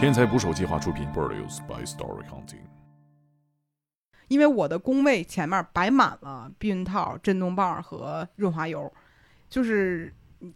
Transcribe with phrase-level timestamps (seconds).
[0.00, 2.62] 天才捕手计划出品，Produced by Story Hunting。
[4.28, 8.90] 因为我的工位前面摆满了避孕套、震动棒和润滑油，
[9.50, 10.10] 就是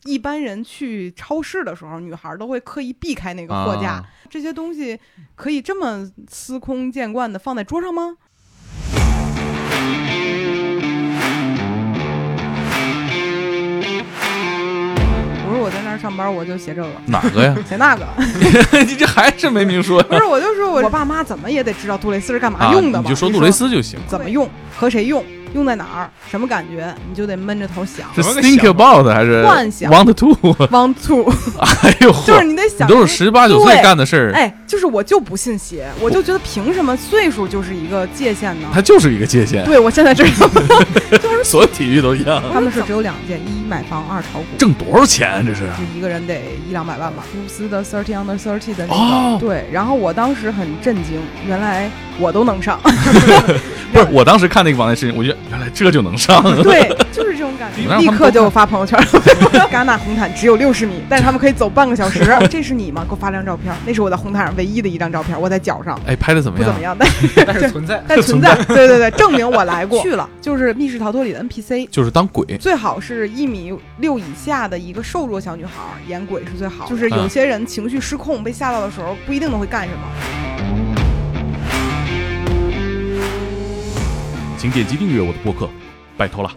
[0.05, 3.97] 一般人去超市的时候，女孩都会刻意避开那个货架。
[3.97, 4.99] 啊这些东西
[5.35, 8.17] 可以这么司空见惯的放在桌上吗？
[15.99, 17.57] 上班，我就写这个，哪个呀？
[17.69, 18.07] 写那个。
[18.87, 22.73] 你这还是没明说不是，我就说我我爸妈怎么也得知道杜蕾斯是干嘛啊？
[22.73, 23.05] 用的嘛。
[23.05, 23.99] 你就说杜蕾斯就行。
[24.07, 28.07] 怎么用，和谁用，用在哪儿，什么感觉，你就得闷着头想。
[28.15, 31.33] 是 think about 还是幻想 want to？Want to，
[31.83, 38.69] 哎呦，就是你得想，都是十八九岁干的事儿，哎，就是我就不信邪，我就觉得凭什么岁数就是一个界限呢？
[38.75, 40.49] 它就是一个界限，对，我现在知道，
[41.43, 42.43] 所有体育都一样。
[42.53, 44.45] 他们是只有两件：一买房，二炒股。
[44.59, 45.43] 挣多少钱啊？
[45.47, 52.81] 这是就一个人得一两百万吧，福布斯的 thirty under thirty 的那个，哦对，然后我当时很震惊，原来我都能上，
[53.93, 54.07] 不是？
[54.11, 56.43] 我当时看那个网页视频，我觉得原来这就能上。
[56.63, 58.99] 对，就是这种感觉， 立刻就发朋友圈。
[59.71, 62.25] 戛纳红毯只有六十米，但是他们可以走半个小时。
[62.49, 63.05] 这是你吗？
[63.05, 66.81] 给我发张照片，那是我在红毯上唯一的一张照片，我在脚上，哎，拍的怎么样不怎么？
[66.81, 67.09] 样，但
[67.47, 68.03] 但是存在。
[68.07, 71.89] 但存在，对对对，证明我来过，去了，就是密室逃脱里的 NPC。
[71.91, 80.94] 就是当鬼，最好是一米六以下的一个瘦弱小女孩儿演鬼是最好，就是嗯有些人情绪失控被吓到的时候，不一定能会干什么。
[84.65, 85.69] 请点击订阅我的播客，
[86.17, 86.51] 拜托了。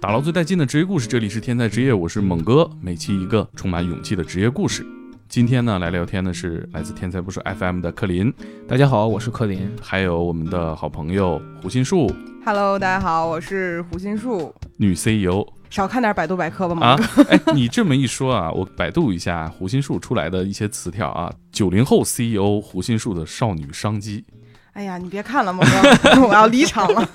[0.00, 4.86] 打捞最带劲的职业故事，这里是天才职业，我是猛哥，每期一个充满勇气的职业故事。
[5.28, 8.32] 今天呢，来聊天的是来自天才不说 FM 的克林，
[8.68, 9.68] 大家好，我是克林。
[9.82, 12.08] 还有我们的好朋友胡心树
[12.44, 17.24] ，Hello，大家好，我是胡心树，女 CEO 少看点百度百科吧，啊猛哥。。
[17.24, 24.24] 哎，你这么一说啊，我百度一下胡心树出来的一些词条啊，九零后 CEO 胡心树的少女商机，
[24.74, 27.08] 哎呀，你别看了，猛哥， 我要离场了。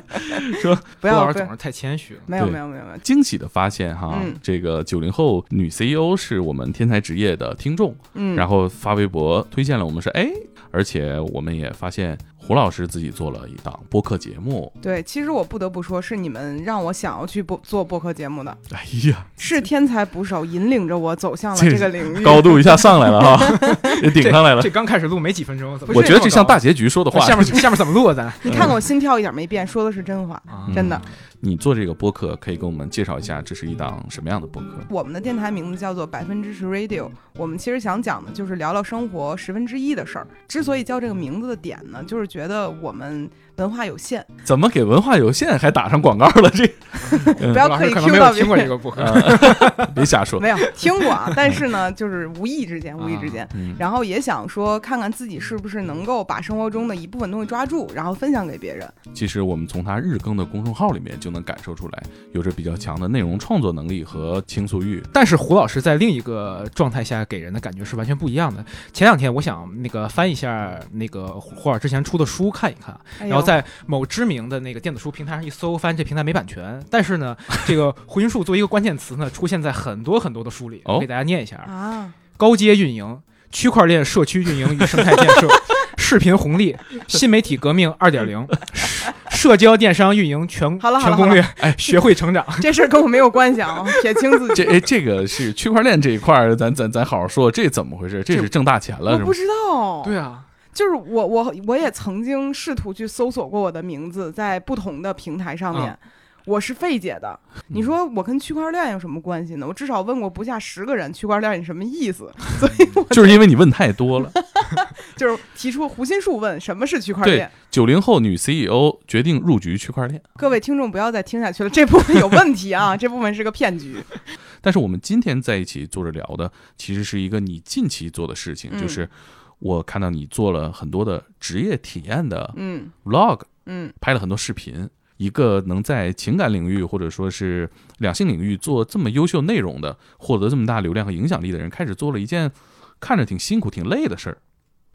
[0.62, 2.20] 说不要总，是太谦虚了。
[2.26, 10.28] 没有对没有没有没有，惊喜的发现哈，嗯这个九零后女 CEO 是我们天才职业的听众，嗯，然后发微博推荐了我们说，哎，
[10.70, 12.16] 而且我们也发现
[12.46, 22.22] 胡老师自己做了一档播客节目，对，其实我不得不说，是你们让我想要去播做播客节目的，哎呀，是天才捕手引领着我走向了这这个领域。
[22.22, 23.44] 高度一下上来了哈，
[24.00, 24.70] 也顶上来了这。
[24.70, 27.18] 刚开始录没几分钟，怎么我觉得这像大大结局说的话。
[27.26, 28.14] 下面下面怎么录啊？
[28.14, 31.02] 咱你看看我心跳一点没变，说的是真话，啊真的。
[31.40, 34.68] 你做这个播客，可以给我们介绍一下，这是一档什么样的播客？
[34.88, 40.26] 我们的电台名字叫做百分之十 Radio，我们其实想讲的就是聊聊生活十分之一的事儿。
[40.48, 46.50] 之所以叫这个名字的点呢，就是觉得我们文化有限，怎么给文化有限还打上广告了？
[46.50, 46.66] 这
[47.52, 48.64] 不要刻意胡老师可能没有听过到别人。
[48.64, 49.02] 这个播客。
[49.02, 50.38] 呃 别瞎说。
[50.38, 53.48] 没有听过啊， 但是呢，就是无意之间，无意之间。
[53.54, 58.86] 嗯，然后也想说，看看自己是不是能够把生活中的一部分东西抓住，然后分享给别人。
[59.14, 62.02] 其实我们从他日更的公众号里面就能感受出来，
[62.32, 65.02] 有着比较强的内容创作能力和倾诉欲。
[65.12, 68.64] 但是胡老师在另一个状态下给人的感觉是完全不一样的。
[68.92, 76.82] 前两天我想那个翻一下那个胡胡老师之前出的书看一看，哎然后在某知名的那个电子书平台上一搜，发现这平台没版权。
[76.90, 80.82] 但是呢， 这个胡云树作为一个关键词呢，出现在很多很多的书里。
[80.84, 83.18] 哦我给大家念一下：啊，高阶运营、
[83.50, 85.48] 区块链社区运营与生态建设、
[85.96, 86.76] 视频红利、
[87.06, 88.46] 新媒体革命二点零、
[89.30, 92.44] 社交电商运营全好了全攻略，哎，学会成长。
[92.60, 94.64] 这事儿跟我没有关系啊，撇清自己。
[94.64, 98.22] 这哎，这个是区块链这一块儿，咱咱咱好好说，这怎么回事？
[98.24, 99.32] 这是挣大钱了我不？
[99.32, 100.40] 知道，对啊，
[100.76, 105.90] 就是我我我也曾经试图去搜索过我的名字，在不同的平台上面。
[105.90, 106.10] 嗯
[106.46, 107.36] 我是费姐的，
[107.70, 109.66] 你说我跟区块链有什么关系呢？
[109.66, 114.30] 我至少问过不下十个人区块链你什么意思，所以我 就是因为你问太多了。
[115.18, 117.50] 就是提出胡心树问什么是区块对链。
[117.68, 123.96] 九零后女 CEO 决定入局区块链，各位听众不要再听下去了，这部分有问题啊，这部分是个骗局。
[124.62, 129.10] 但是我们今天在一起坐着聊的，其实是一个你近期做的事情，嗯就是
[129.58, 134.88] 我看到你做了很多的职业体验的嗯 vlog，嗯拍了很多视频。
[135.16, 142.52] 一个能在情感领域或者说是两性领域做这么优秀内容的，获得这么大流量和影响力的人，开始做了一件
[143.00, 144.38] 看着挺辛苦、挺累的事儿。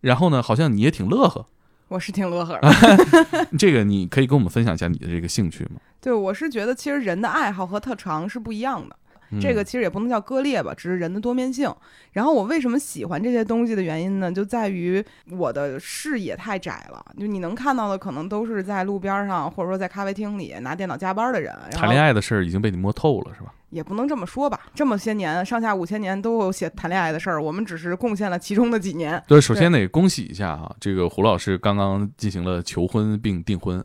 [0.02, 1.48] 然后呢，好像你也挺乐呵。
[1.88, 3.48] 我是挺乐呵的。
[3.58, 5.82] 这个你可以跟我们分享一下你的这个兴趣吗？
[6.00, 8.96] 对，我是觉得其实人的爱好和特长是不一样的。
[9.32, 11.74] 嗯这个其实也不能叫割裂吧，只是人的多面性。
[12.12, 21.54] 然后我为什么喜欢这些东西的原因呢，就在于我的视野太窄了，就你能看到的可能都是在路边上或者说在咖啡厅里拿电脑加班的人。
[21.72, 23.54] 谈恋爱的事儿已经被你摸透了，是吧？
[23.70, 29.24] 也不能这么说吧，这么些年上下五千年都有写谈恋爱的事儿，我们只是贡献了其中的几年。
[29.30, 33.82] 对，首先得恭喜一下哈，这个胡老师刚刚进行了求婚并订婚。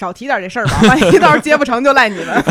[0.00, 2.42] 少提点这事儿吧，万一到时候接不成就赖你们。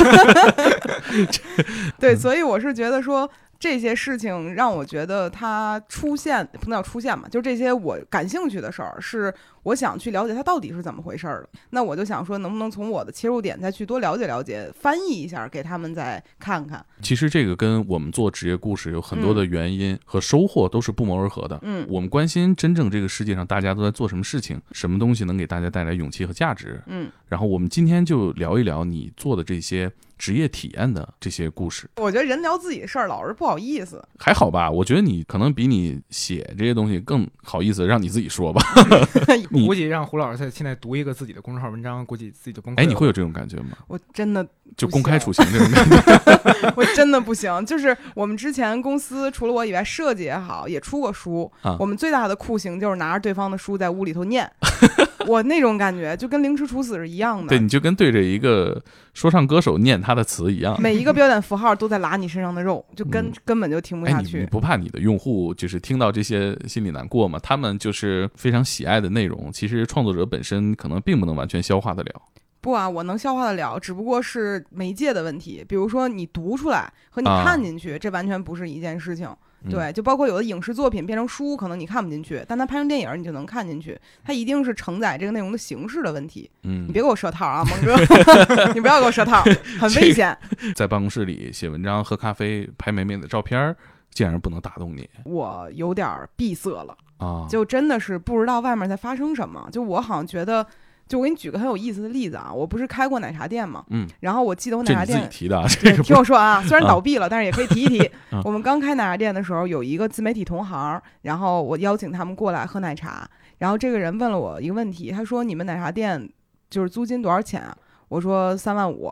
[2.00, 3.28] 对，所以我是觉得说。
[3.60, 9.34] 这些事情让我觉得它出现不能叫出现嘛，就这些我感兴趣的事儿，是
[9.64, 11.50] 我想去了解它到底是怎么回事儿的。
[11.72, 16.84] 那我就想说，能不能从我的切入点再去多了解了解，翻译一下给他们再看看。
[17.02, 21.60] 其实这个跟我们做职业故事有很多的原因和收获都是不谋而合的。
[21.64, 26.82] 嗯，我们关心真正这个世界上大家都在做什么事情，什么东西能给大家带来勇气和价值。
[26.86, 29.92] 嗯，然后我们今天就聊一聊你做的这些。
[30.20, 34.70] 职业体验的这些故事，我觉得人聊自己的事儿老是不好意思，还好吧？
[34.70, 38.62] 我觉得你可能比你写这些东西更好意思，让你自己说吧。
[39.52, 42.82] 我估计让胡老师在现在读一个自己的公众号文章，估计自己就崩溃。
[42.82, 43.78] 哎，你会有这种感觉吗？
[43.88, 44.46] 我真的
[44.76, 47.66] 就公开处刑这种感觉， 我真的不行。
[47.66, 51.50] 就是我们之前公司除了我以外，设计也好，也出过书。
[51.80, 54.52] 我们最大的酷刑就是拿着对方的书在屋里头念。
[55.28, 58.82] 我那种感觉就跟凌迟处死是一样的，对，你就跟对着一个
[59.20, 64.40] 说唱歌手念他的词一样，每一个标点符号都在拉你身上的肉，就跟根本就听不下去。
[64.40, 67.38] 你不怕你的用户就是听到这些心里难过吗？
[67.44, 72.22] 他们就是非常喜爱的内容，其实创作者本身可能并不能完全消化得了。
[72.62, 75.66] 不啊，我能消化得了，只不过是媒介的问题。
[75.68, 79.28] 比如说你读出来和你看进去，这完全不是一件事情。
[79.70, 84.00] 对，就包括有的影视作品变成书，可能你看不进去，但它拍成电影你就能看进去。
[84.24, 86.50] 它一定是承载这个内容的形式的问题。
[86.64, 87.96] 嗯，你别给我设套啊，蒙哥，
[88.74, 89.44] 你不要给我设套，
[89.80, 90.38] 很危险。
[90.76, 93.76] 在办公室里写文章、喝咖啡、拍美美的照片，
[94.12, 97.48] 竟然不能打动你，我有点闭塞了啊！
[97.50, 99.68] 就真的是不知道外面在发生什么。
[99.72, 100.66] 就我好像觉得。
[101.10, 105.68] 就我给你举个很有意思的例子啊，我不是开过奶茶店嘛，嗯，然后我记得我奶茶店，自己提的，
[106.04, 108.12] 听我说啊，虽然倒闭了，但是也可以提一提。
[108.46, 113.28] 我们刚开奶茶店的时候，有一个自媒体同行，然后我邀请他们过来喝奶茶，
[113.58, 116.30] 然后这个人问了我一个问题，他说：“你们奶茶店
[116.70, 117.76] 就是租金多少钱啊？”
[118.08, 119.12] 我说：“三万五。”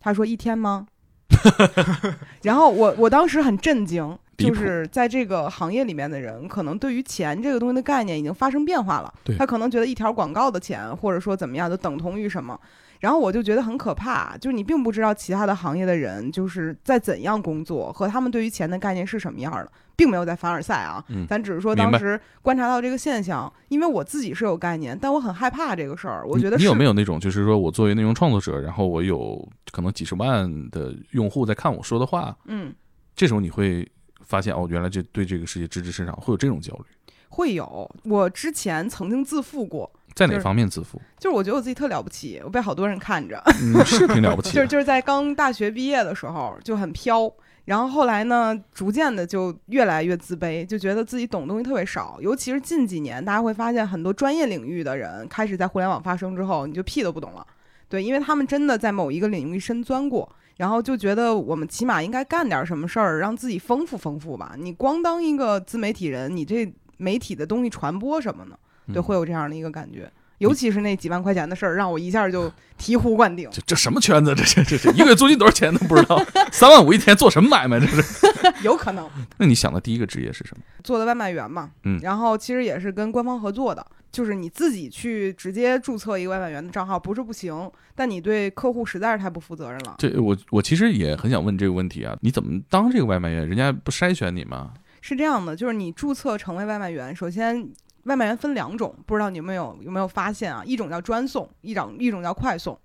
[0.00, 0.88] 他说：“一天吗？”
[2.42, 4.18] 然后我我当时很震惊。
[4.40, 9.12] 就是在这个行业里面的人，可能对于钱这个东西的概念已经发生变化了。
[9.36, 12.58] 他可能觉得一条广告的钱，或者说怎么样，就等同于什么。
[13.00, 21.04] 然后我就觉得很可怕，就是你并不知道其他的行业的人就是在怎样工作，和他们对于钱的概念是什么样的，并没有在凡尔赛啊。
[21.28, 26.24] 咱只是说当时观察到这个现象，因为我自己是有概念，但我很害怕这个事儿。
[26.26, 32.72] 我觉得你有没有那种，就是说我作为内容创作者，然后我有可能几十万的用户在看我说的话，嗯，
[33.16, 33.90] 这时候你会。
[34.22, 36.84] 发现哦，原来这对这个世界知之甚少，会有这种焦虑。
[37.28, 41.00] 会有，我之前曾经自负过，在哪方面自负？
[41.18, 43.42] 就是我觉得我自己特了不起，我被好多人看着，
[43.84, 44.52] 是挺了不起。
[44.52, 47.32] 就是就是在刚大学毕业的时候就很飘，
[47.64, 52.18] 然后后来呢，逐渐的就越来越自卑，就觉得自己懂东西特别少。
[52.20, 57.46] 尤其是近几年，大家会发现很多专业领域的人开始在互联网发声之后，你就屁都不懂了。
[57.88, 60.30] 对，因为他们真的在某一个领域深钻过。
[60.56, 64.54] 然后就觉得我们起码应该干点什么事儿，让自己丰富丰富吧。
[64.58, 68.58] 你光当一个自媒体人，你这媒体的东西传播什么呢？
[68.92, 70.10] 对，会有这样的一个感觉。
[70.38, 72.48] 尤其是那几万块钱的事儿，让我一下就
[72.78, 73.46] 醍醐灌顶。
[73.52, 74.34] 这这什么圈子？
[74.34, 76.18] 这这这这一个月租金多少钱都不知道？
[76.50, 77.78] 三万五一天做什么买卖？
[77.78, 78.02] 这是
[78.64, 79.06] 有可能。
[79.36, 80.62] 那你想的第一个职业是什么？
[80.82, 81.72] 做的外卖员嘛。
[81.84, 82.00] 嗯。
[82.02, 83.86] 然后其实也是跟官方合作的。
[84.10, 89.94] 就是你自己去直接注册一个外卖员的账号不是不行，但你对客户实在是太不负责任了。
[89.98, 93.46] 这我我其实也很想问这个问题啊，你怎么当这个外卖员？
[93.46, 94.72] 人家不筛选你吗？
[95.00, 97.70] 是这样的，就是你注册成为外卖员，首先
[98.10, 100.64] 外卖员分两种，不知道你有没有有没有发现啊？
[100.66, 102.76] 一种叫专送，一种一种叫快送。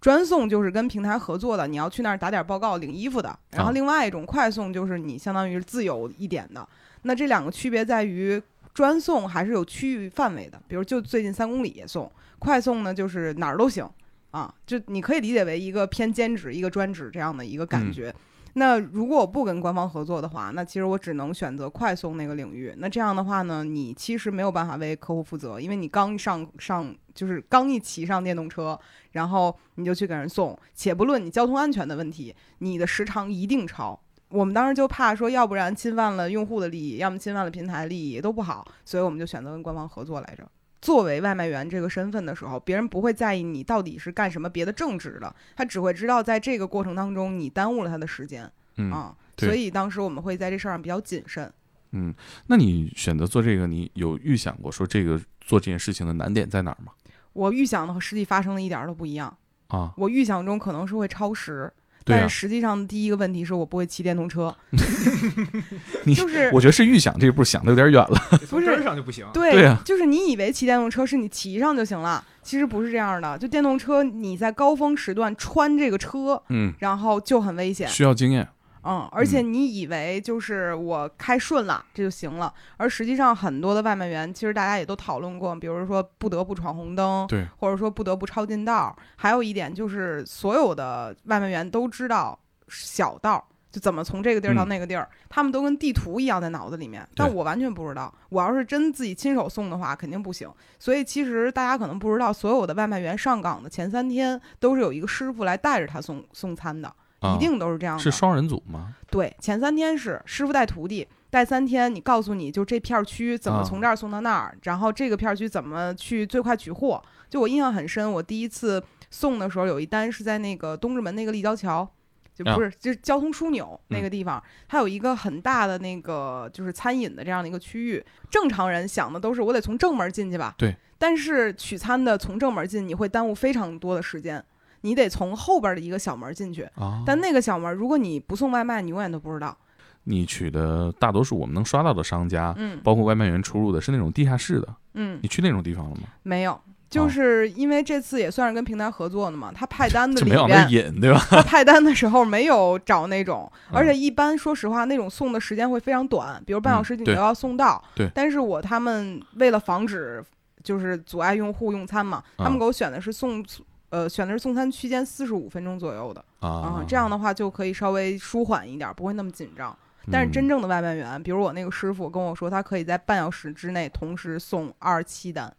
[0.00, 3.38] 专送就是跟平台合作的，你要去那儿打点报告领衣服的。
[3.52, 6.68] 然后另外一种快送就是你相当于自由一点的。
[7.02, 8.42] 那这两个区别在于。
[8.74, 12.12] 专送还是有区域范围的，比如就最近三公里也送。
[12.38, 13.88] 快送呢，就是哪儿都行
[14.32, 18.14] 啊，就你可以理解为一个偏兼职、一个专职这样的一个感觉。
[18.58, 22.74] 那如果我不跟官方合作的话，那其实我只能选择快送那个领域。
[22.78, 28.78] 那这样的话呢，你其实没有办法为客户负责，因为你刚上上就是刚一骑上电动车，
[29.12, 34.00] 然后你就去给人送，且不论你交通安全的问题，你的时长一定超。
[34.30, 40.48] 我们当时就怕说，要不然侵犯了用户的利益，要么侵犯了平台利益，都不好，所以我们就选择跟官方合作来着。
[40.86, 48.48] 作为外卖员这个身份的时候，别人不会在意你到底是干什么别的正职的，他只会知道在这个过程当中你耽误了他的时间，
[48.92, 51.52] 啊，所以当时我们会在这事儿上比较谨慎。
[51.90, 52.14] 嗯，
[52.46, 56.92] 那你选择做这个，你有预想过说这个做这件事情的难点在哪儿吗？
[57.32, 59.92] 我预想的和实际发生的一点都不一样啊！
[59.96, 61.72] 我预想中可能是会超时。
[62.06, 64.54] 对啊但是，实际上第一个问题是我不会骑电动车，
[66.06, 68.38] 你就是我觉得是预想这一步想的有点远了。
[68.48, 69.26] 从根儿上就不行。
[69.34, 73.36] 对，对啊就是你以为骑电动车是你骑上就行了，其实不是这样的。
[73.36, 77.88] 就电动车，你在高峰时段穿这个车，嗯，然后就很危险。
[77.88, 78.46] 需要经验。
[78.86, 88.96] 嗯，而且你以为就是我开顺了这就行了，而实际上很多的外卖员，其实大家也都讨论过，比如说不得不闯红灯，对，或者说不得不抄近道。
[89.16, 92.38] 还有一点就是，所有的外卖员都知道
[92.68, 93.44] 小道。
[93.68, 98.10] 就怎么从这个地儿到嗯那个地儿，他们都跟地图一样在脑子里面，但我完全不知道。
[98.30, 100.48] 我要是真自己亲手送的话，肯定不行。
[100.78, 106.94] 所以其实大家可能不知道，所有的外卖员上岗的前三天都是有一个师傅来带着他送送餐的，啊
[107.34, 108.02] 一定都是这样的。
[108.02, 108.94] 是双人组吗？
[109.10, 117.02] 对，前三天是师傅带徒弟，带三天，你告诉你就这片儿区怎么啊从这儿送到那儿，然后这个片儿区怎么去最快取货。
[117.28, 121.88] 就我印象很深，我第一次送的时候，有一单是在那个东直门那个立交桥。
[122.34, 128.04] 就啊不是，就是交通枢纽那嗯个地方，它有一个很大的那个就是餐饮的这样的一个区域。
[128.28, 130.76] 正常人想的都是我得从正门进去吧，对。
[130.98, 134.44] 但是取餐的从正门进，你会耽误非常多的时间，
[134.86, 136.62] 你得从后边的一个小门进去。
[136.76, 139.56] 啊，但那个小门，如果你不送外卖，你永远都不知道。
[140.04, 144.68] 你取的大多数我们能刷到的商家，嗯包括外卖员出入的是那种地下室的。
[144.94, 146.02] 嗯，你去那种地方了吗？
[146.22, 151.18] 没有，就是因为这次也算是跟平台合作的嘛，他派单的里就没往那，引，对吧？
[151.28, 157.82] 他派单的时候没有找那种，嗯而且一般说实话，那种送的时间会非常短，比如半小时你都要送到。
[157.96, 160.24] 对但是我他们为了防止
[160.62, 163.44] 就是阻碍用户用餐嘛，他们啊给我选的是送。
[163.88, 169.76] 呃，选的是送餐区间四十五分钟左右的啊啊，这样的话就可以稍微舒缓一点，不会那么紧张。
[170.10, 175.52] 但是真正正的外卖员，比如我那个师傅跟我说，他可以在半小时之内同时送二十七单。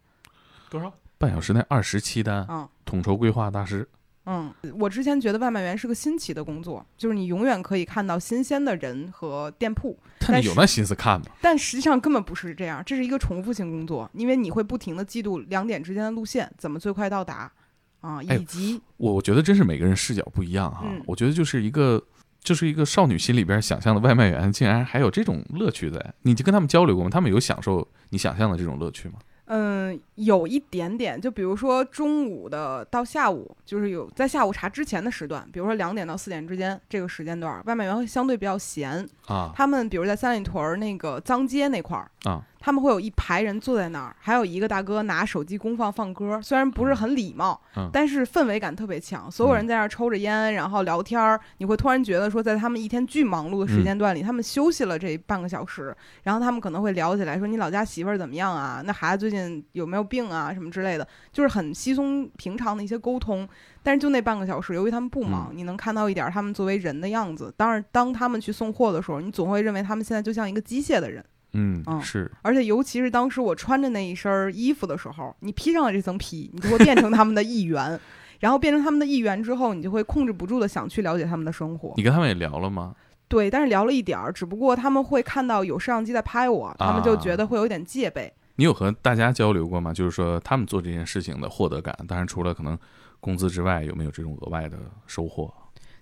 [0.70, 0.92] 多少？
[1.18, 3.86] 半小时内二十七单，嗯统筹规划大师。
[4.30, 11.26] 嗯，我之前觉得外卖员是个新奇的工作，就是你永远可以看到新鲜的人和店铺，但有那心思看吗？
[11.40, 17.50] 但实际上根本不是这样，这是一个重复性工作，因为你会不停的记录两点之间的路线，怎么最快到达
[18.00, 20.82] 啊，哎以及我我觉得真是每个人视角不一样哈。
[20.84, 22.02] 嗯我觉得就是一个
[22.40, 26.14] 就是一个少女心里边想象的外卖员，竟然还有这种乐趣在。
[26.22, 27.10] 你就跟他们交流过吗？
[27.10, 29.14] 他们有享受你想象的这种乐趣吗？
[29.50, 49.30] 嗯，有一点点，就比如说中午的到下午，就是有在下午茶之前的时段，比如说两点到四点之间这个时间段，外卖员会相对比较闲，啊他们比如在三里屯儿那个脏街那块儿啊，他们会有一排人坐在那儿，还有一个大哥拿手机公放放歌，虽然不是很礼貌，嗯但是氛围感特别强。
[49.30, 58.82] 所有人在那儿抽着烟，然后聊天儿，你会突然觉得说，在他们一天巨忙碌的时间段里，他们休息了这半个小时，然后他们可能会聊起来说：“你老家媳妇儿怎么样啊？
[58.84, 60.52] 那孩子最近有没有病啊？
[60.52, 63.48] 什么之类的。”就是很稀松平常的一些沟通。
[63.82, 67.54] 但是就那半个小时，由于他们不忙，你能看到一点儿他们作为人的样子。
[67.56, 71.24] 当然，当他们去送货的时候，你总会认为他们现在就像一个机械的人。
[71.52, 77.98] 嗯嗯是而且尤其是当时我穿着那一身衣服的时候，你披上了这层皮，你就会变成他们的一员。
[78.40, 81.92] 然后变成他们的一员之后，你就会控制不住的想去了解他们的生活。
[81.96, 82.94] 你跟他们也聊了吗？
[83.26, 88.32] 对，但是聊了一点儿，只不过他们会看到有摄像机在拍我，他们就觉得会有点戒备。
[88.54, 89.92] 你有和大家交流过吗？
[89.92, 92.78] 就是说他们做这件事情的获得感，当然除了可能
[93.18, 94.78] 工资之外，有没有这种额外的
[95.08, 95.52] 收获？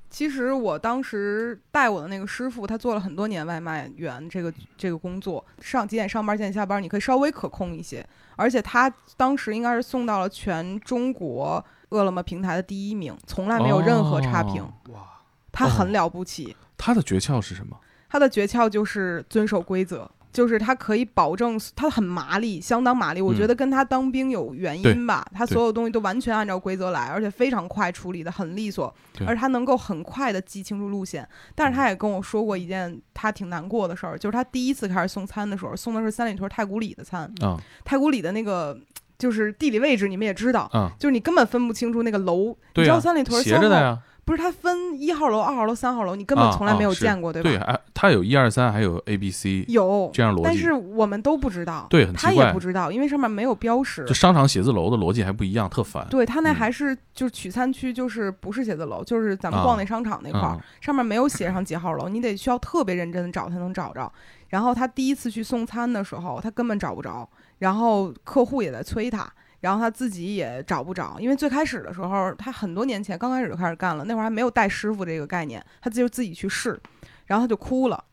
[0.09, 8.07] 其实我当时带我的那个师傅，他做了很多年外卖员这个这个工作，上几点上班，几点下班，你可以稍微可控一些。
[8.37, 14.63] 而且他当时应该是送到了全中国饿了么平台的第一名，从来没有任何差评。
[14.63, 15.21] 哦哇，
[15.53, 17.79] 他很了不起，他的诀窍是什么？
[18.09, 20.11] 他的诀窍就是遵守规则。
[20.37, 23.23] 就是他可以保证，他很麻利，相当麻利。
[23.23, 31.27] 我觉得跟他当兵有原因吧，他所有东西都完全按照规则来，而且非常快处理的很利索，对而他能够很快的记清楚路线。
[31.55, 38.79] 但是他也跟我说过一件他挺难过的事儿，就是他第一次开始送餐的时候，送的是三里屯太古里的餐，啊太古里的那个
[39.19, 47.41] 就是地理位置你们也知道，啊，就是你根本分不清楚那个楼，你知道三里屯斜着的呀，不是它分一号楼、二号楼、三号楼，你根本从来没有啊啊是见过，吧？
[47.41, 54.13] 对，哎，它有一二三，还有 A B C 有这样逻辑，但是我们都不知道，对很奇他也不知道，因为上面没有标识就。
[54.13, 56.05] 商场写字楼的逻辑还不一样，特烦。
[56.11, 64.13] 对他那嗯还是就是取餐区，就是不是写字楼，就是咱们啊逛那商场那块儿，嗯上面没有写上几号楼，你得需要特别认真的找才能找着。
[64.49, 67.29] 然后他第一次去送餐的时候，他根本找不着，
[67.59, 76.79] 然后客户也在催他，然后他自己也找不着，因为最开始的时候，他很多年前刚开始就开始干了，那会儿还没有带师傅这个概念，他就自己去试，
[77.27, 78.05] 然后他就哭了。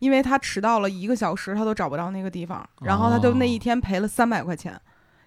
[0.00, 4.78] 因为他迟到了一个小时，他都找不着那个地方，然后他就那一天赔了三百块钱，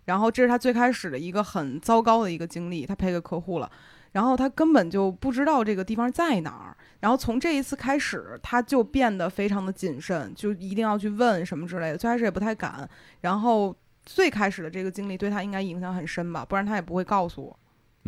[0.05, 3.71] 然后这是他最开始的一个很糟糕的一个经历，他赔给客户了。
[4.12, 6.77] 然后他根本就不知道这个地方在哪儿。
[7.00, 11.97] 然后从这一次开始，他就变得非常的谨慎，就一定要去问什么之类的。
[11.97, 12.88] 最开始也不太敢，
[13.21, 13.75] 然后
[14.07, 17.59] 最开始的这个经历对他应该影响很深吧，不然他也不会告诉我。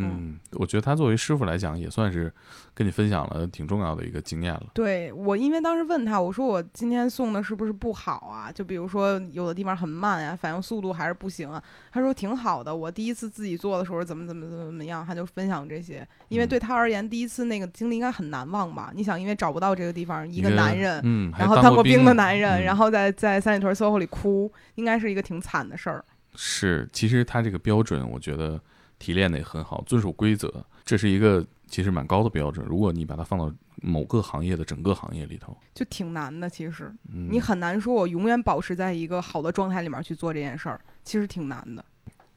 [0.01, 2.31] 嗯，我觉得他作为师傅来讲，也算是
[2.73, 4.67] 跟你分享了挺重要的一个经验了。
[4.73, 8.51] 对我，因为当时问他，我说我今天送的是不是不好啊？
[8.51, 11.63] 就比如说有的地方很慢呀、反应速度还是不行啊。
[11.91, 16.07] 他说挺好的，我第一次自己做的时候怎么怎么怎么怎么样，他就分享这些。
[16.29, 18.91] 因为嗯对他而言，第一次那个经历应该很难忘吧？
[18.95, 20.99] 你想，因为找不到这个地方，一一个男人。
[21.03, 26.03] 嗯，然后当过兵的男人，嗯然后在在三里屯 SOHO 里哭，应该是一个挺惨的事儿。
[26.35, 28.61] 是，其实他这个标准，我觉得
[28.99, 32.65] 提炼的也很好，遵守规则，这是一个其实蛮高的标准。
[32.67, 33.51] 如果你把它放到
[33.81, 41.83] 某个行业的整个行业里头，就挺难的，其实嗯，你很难说，我永远保持在一个好的状态里面去做这件事儿，其实挺难的。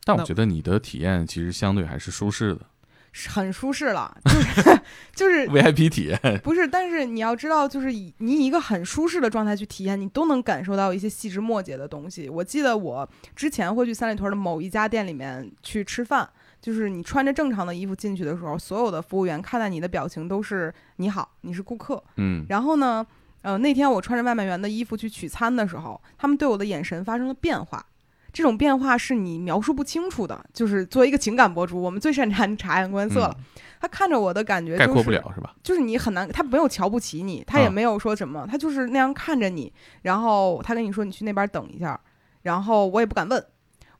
[0.05, 2.67] 但我觉得你的体验其实相对还是舒适的
[3.13, 4.81] 是很舒适了，就是
[5.15, 6.41] 就是， VIP 体验。
[6.43, 12.29] 不是，但是你要知道，就是以你以一个很舒适的状态去体验，你都能感受到一些细枝末节的东西。
[12.29, 16.27] 我记得我之前会去三里屯的某一家店里面去吃饭，
[16.63, 22.03] 就是你穿着正常的衣服进去的时候，所有的服务员看待你的表情都是“你好，你是顾客”。
[22.17, 23.05] 嗯，然后呢，
[23.43, 27.85] 呃，那天我穿着外卖员的衣服去取餐的时候，他们对我的眼神发生了变化。
[28.33, 33.37] 这种变化是你描述不清楚的，就是作为一个情感博主，我们最擅长 察言观色了。
[33.79, 35.55] 他看着我的感觉、就是，嗯概括不了是吧？
[35.63, 39.71] 就是你很难，他没有瞧不起你，他也啊没有说什么，他就是那样看着你，
[40.03, 42.01] 然后他跟你说你去那边等一下，
[42.43, 43.45] 然后我也不敢问，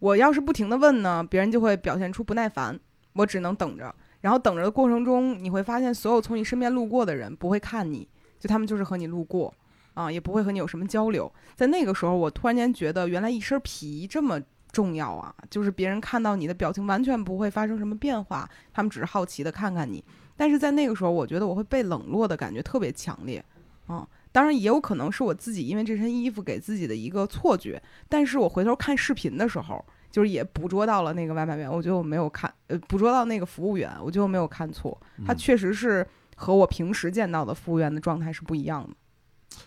[0.03, 2.77] 我要是不停的问呢，别人就会表现出不耐烦，
[3.13, 8.09] 我只能等着，然后等着的过程中，你会发现所有从你身边路过的人不会看你，
[8.41, 9.55] 就他们就是和你路过，
[9.95, 14.41] 啊，也不会和你有什么交流，在那个时候，我突然间觉得原来一身皮这么。
[14.73, 20.03] 重要啊，就是别人看到你的表情完全不会发生什么变化，他们只是好奇的看看你。
[20.35, 23.45] 但是在那个时候，我觉得我会被冷落的感觉特别强烈，
[23.91, 24.03] 嗯，
[24.33, 27.81] 当然也有可能是我自己因为这身衣服给自己的一个错觉。
[28.09, 38.97] 但是我回头看视频的时候，就是也捕捉到了那个外卖员，我觉得我没有看，呃，捕捉到那个服务员，我觉得我没有看错，他嗯确实是和我平时见到的服务员的状态是不一样的。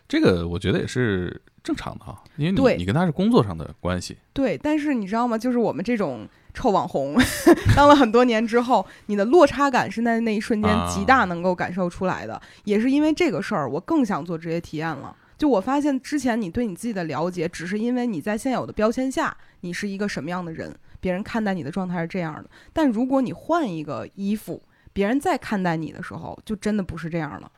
[0.08, 5.38] 这个我觉得也是正常的哈，因为你你跟他是工作上的关系，对，但是你知道吗？
[5.38, 7.15] 就是我们这种臭网红，
[7.76, 12.39] 当了很多年之后，你的落差感是在那一瞬间极大能够感受出来的。
[12.65, 15.15] 也是因为这个事儿，我更想做职业体验了。
[15.38, 22.50] 就我发现，之前你对你自己的了解，只是因为你在现有的标签下，你是一个什么样的人，别人看待你的状态是这样的。
[22.71, 24.62] 但如果你换一个衣服，
[24.93, 27.52] 别人再看待你的时候，就真的不是这样了。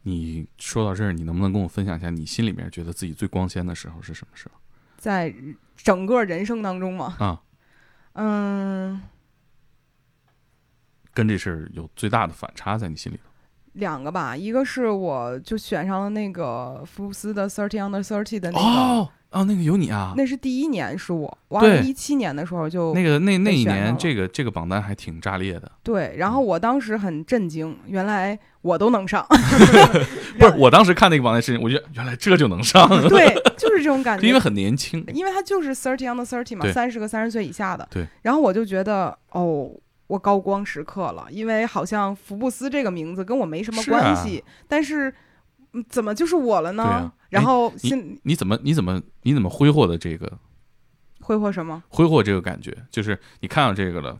[0.00, 4.58] 哎，你说到这儿，你能不能跟我分享一下你心里面觉得自己最光鲜的时候是什么时候？
[4.96, 5.34] 在
[5.76, 7.42] 整个人生当中吗，啊，
[8.12, 9.00] 嗯，
[11.12, 13.24] 跟这事儿有最大的反差在你心里头？
[13.74, 25.70] 两个吧，一个是我就选上了那个福布斯的 Thirty Under Thirty 的那个，哦哦，那个有你啊，那是第一年是我，我二对零一七年的时候就那个那那一年这个这个榜单还挺炸裂的。
[25.82, 29.24] 对，然后我当时很震惊，原来我都能上，
[30.38, 35.04] 不是，我当时看那个榜单事情，我觉得原来这就能上，对， 就是这种感觉，因为很年轻。
[35.14, 39.70] 因为他就是 Thirty on the Thirty 嘛，三十个三十岁以下的，对，然后我就觉得哦。
[40.10, 45.08] 我高光时刻了，因为好像福布斯这个名字跟我没什么是啊关系，但是
[45.72, 46.82] 嗯怎么就是我了呢？
[46.82, 50.30] 啊然后你心你怎么你怎么你怎么挥霍的这个
[51.20, 51.82] 挥霍什么？
[51.88, 52.76] 挥霍这个感觉？
[52.90, 54.18] 就是你看到这个了，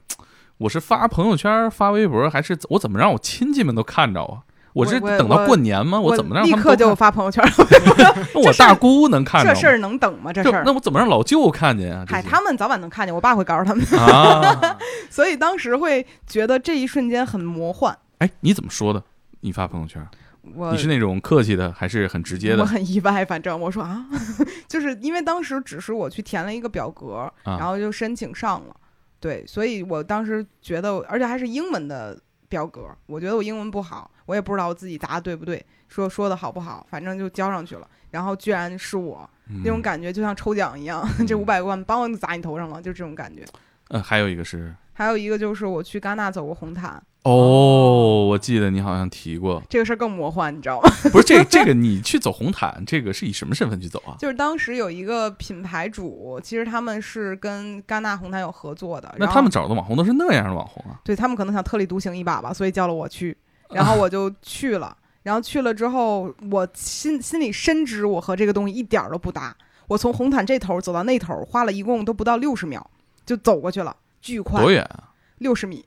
[0.59, 4.42] 我是发朋友圈发微博，还是我怎么让我亲戚们都看着啊？
[4.73, 6.01] 我是等到过年吗？
[6.01, 6.96] 我怎么让立刻就他们都看？
[6.96, 7.44] 发朋友圈？
[8.35, 9.53] 那我大姑能看着？
[9.53, 10.33] 这事儿能等吗？
[10.33, 12.05] 这事儿那，我怎么让老舅看见啊？
[12.09, 14.79] 嗨，他们早晚能看见，我爸会告诉他们，啊，
[15.11, 17.99] 所以当时会觉得这一瞬间很魔幻。
[18.18, 19.03] 哎，你怎么说的？
[19.40, 20.07] 你发朋友圈，
[20.54, 22.66] 我你是那种客气的，还是很直接的我？
[22.66, 24.04] 很意外，反正我说啊，
[24.68, 28.76] 就是因为当时只是我去填了一个表格，啊然后就申请上了，
[29.18, 43.44] 对，所以我当时觉得，而且还是英文的表格，我觉得我英文不好，我也不知道我自己答的对不对，说说的好不好，反正就交上去了，然后居然是我，嗯那种感觉就像抽奖一样， 这五百万梆就砸你头上了，就这种感觉。
[43.88, 50.90] 呃，还有一个是还有一个就是我去戛纳走过红毯，哦，我记得你好像提过，这个事儿更魔幻，你知道吗？
[51.10, 54.12] 不是这这个你去走红毯，这个是以什么身份去走啊？
[54.18, 61.00] 就是当时有一个品牌主，其实他们是跟戛纳红毯有合作的，那他们找的网红都是那样的网红啊？
[61.02, 63.34] 对他们可能想特立独行一把吧，所以叫了我去，
[63.72, 64.94] 然后我就去了。
[65.22, 69.56] 然后去了之后，我心心里深知我和这个东西一点儿都不搭。
[69.88, 72.90] 我从红毯这头走到那头，花了一共都不到六十秒
[73.24, 74.61] 就走过去了，巨快。
[74.61, 75.09] 多，远啊？
[75.38, 75.83] 六十米，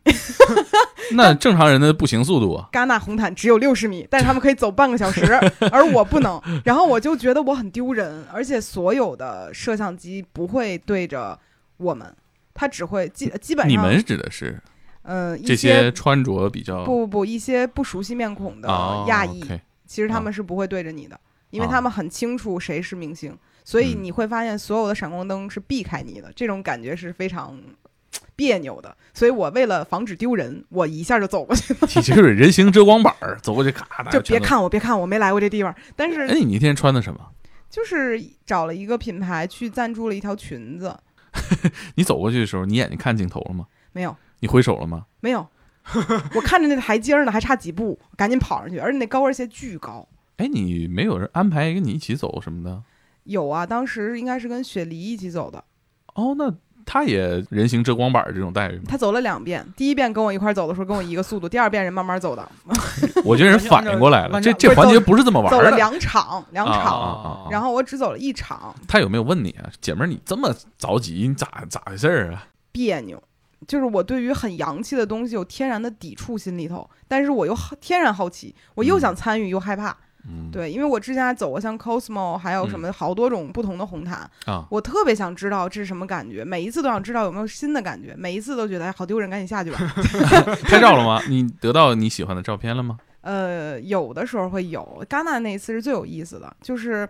[1.13, 5.24] 那正常人的步行速度啊，戛纳红毯只有六十米，但是他们可以走半个小时，
[5.72, 6.41] 而我不能。
[6.65, 11.38] 然后我就觉得我很丢人，而且所有的摄像机不会对着
[11.78, 12.12] 我们，
[12.56, 14.60] 它只会基基本上你们指的是？
[15.04, 19.43] 呃一这些穿着比较不不不一些不熟悉面孔的哦亚裔
[19.86, 21.19] 其实他哦们是不会对着你的，
[21.52, 21.69] 因为哦。
[21.69, 24.04] 他们很清楚谁是明星，所以嗯。
[24.04, 27.56] 你会发现所有的闪光灯是避开你的，这种感觉是非常
[28.36, 28.95] 别扭的。
[29.13, 34.39] 所以我为了防止丢人，我一下就走过去了， 其实是人形遮光板儿，走过去咔，就别。
[34.39, 35.73] 看我，别看我，没来过这地方。
[35.95, 37.19] 但是哎，是你那天穿的什么？
[37.69, 40.95] 就是找了一个品牌去赞助了一条裙子，
[41.95, 43.65] 你走过去的时候，你眼睛看镜头了吗？
[43.91, 45.06] 没有你挥手了吗？
[45.21, 45.47] 没有，
[46.36, 50.08] 我看着那台阶儿呢，还差几步，赶紧跑上去，而且那高跟鞋巨高。
[50.38, 52.84] 哎，你没有人安排跟你一起走什么的？
[53.23, 55.63] 有啊，当时应该是跟雪梨一起走的。
[56.13, 56.54] 哦，那
[56.86, 58.84] 他也人形遮光板儿这种待遇吗？
[58.88, 62.48] 他走了两遍，第一遍跟我一块儿走的时候跟我一个速度，第二遍人慢慢走的，
[63.24, 65.76] 我觉得人反应过来了， 这这环节不是这么玩的走了。
[65.76, 72.48] 两场，两啊场，啊啊啊然后我只走了一场，他有没有问你啊，姐们儿，你这么着急，你咋咋回事儿啊？
[72.72, 73.22] 别扭。
[73.65, 79.89] 就是我对于很洋气的东西有天然的抵触心里头，但是我又好天然好奇，我又想参与又害怕。
[79.91, 79.96] 嗯，
[80.52, 89.78] 对，因为我之前还走过像 Cosmo，还有什么好多种不同的红毯，啊，我特别想知道这是什么感觉，每一次都想知道有没有新的感觉，每一次都觉得哎好丢人，赶紧下去吧。
[90.64, 91.22] 拍照了吗？
[91.28, 92.98] 你得到你喜欢的照片了吗？
[93.22, 95.06] 呃，有的时候会有。
[95.10, 97.08] 戛纳那一次是最有意思的，就是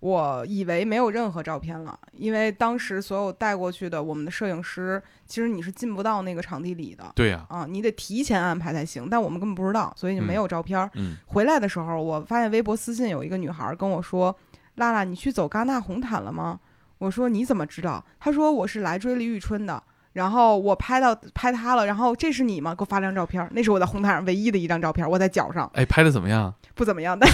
[0.00, 9.08] 我以为没有任何照片了，因为当时所有带过去的我们的摄影师，其实你是进不到那个场地里的对呀，啊，你得提前安排才行。
[9.10, 10.90] 但我们根本不知道，所以就没有照片儿。
[10.94, 14.36] 嗯，回来的时候，我发现微博私信有一个女孩跟我说
[14.76, 16.60] ：“拉拉，你去走戛纳红毯了吗？”
[16.98, 19.82] 我说：“你怎么知道？”她说：“我是来追李宇春的。”
[20.14, 22.74] 然后我拍到拍他了，然后这是你吗？
[22.74, 26.54] 给我发张照片，那是我在红毯上唯一的一张照片，我在脚上，哎，拍的怎么样？
[26.74, 27.30] 不怎么样，但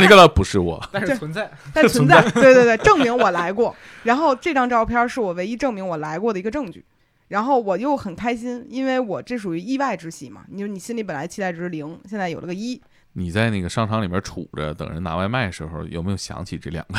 [0.00, 1.50] 那个 不是我，但是存在。
[1.74, 3.74] 但存在， 对对对，证明我来过。
[4.04, 6.84] 然后这张照片是我唯一证明我来过的一个证据。
[7.28, 10.42] 然后我又很开心，因为我这属于意外之喜嘛。
[10.48, 12.78] 你说你心里本来期待值零，现在有了个一，
[13.14, 16.94] 你在那个商场里面杵着等人拿外卖的时候，有没有想起这两个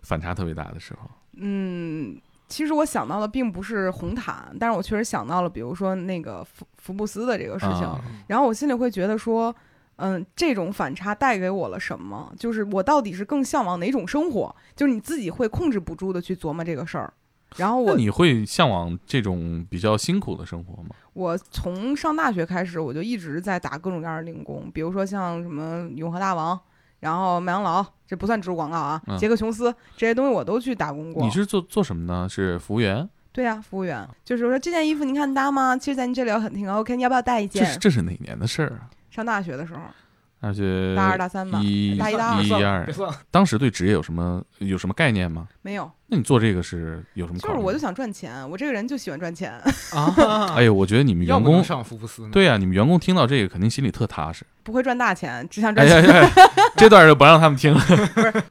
[0.00, 1.10] 反差特别大的时候？
[1.36, 2.18] 嗯，
[2.50, 7.84] 其实我想到的并不是红毯，但是我确实想到了，比如说那个福福布斯的这个事情。
[7.84, 9.54] 啊然后我心里会觉得说，
[9.96, 12.32] 嗯，这种反差带给我了什么？
[12.38, 14.54] 就是我到底是更向往哪种生活？
[14.74, 17.12] 就是你自己会控制不住的去琢磨这个事儿。
[17.56, 20.90] 然后我那你会向往这种比较辛苦的生活吗？
[21.14, 26.58] 我从上大学开始，我就一直在打各种各样的零工，比如说像什么永和大王，
[27.00, 31.24] 然后麦当劳，这不算植入广告啊，嗯杰克琼斯这些东西我都去打工过。
[31.24, 32.28] 你是做做什么呢？
[32.28, 33.08] 是服务员？
[33.32, 35.76] 对呀、服务员就是说这件衣服您看搭吗？
[35.76, 37.80] 其实在您这里很挺 OK，你要不要带一这是件？
[37.80, 38.90] 这是哪年的事儿啊？
[39.10, 39.80] 上大学的时候，
[40.42, 42.88] 那是大二大三吧，一大一大二一一二
[43.30, 45.46] 当时对职业有什么有什么概念吗？
[45.60, 47.38] 没有，那你做这个是有什么？
[47.38, 49.52] 就是我就想赚钱，我这个人就喜欢赚钱，
[49.94, 52.26] 啊 哎呦，我觉得你们员工上福布斯？
[52.30, 54.46] 对呀、你们员工听到这个肯定心里特踏实。
[54.62, 56.30] 不会赚大钱，只想哎赚钱，呀呀，
[56.76, 57.80] 这段就不让他们听了。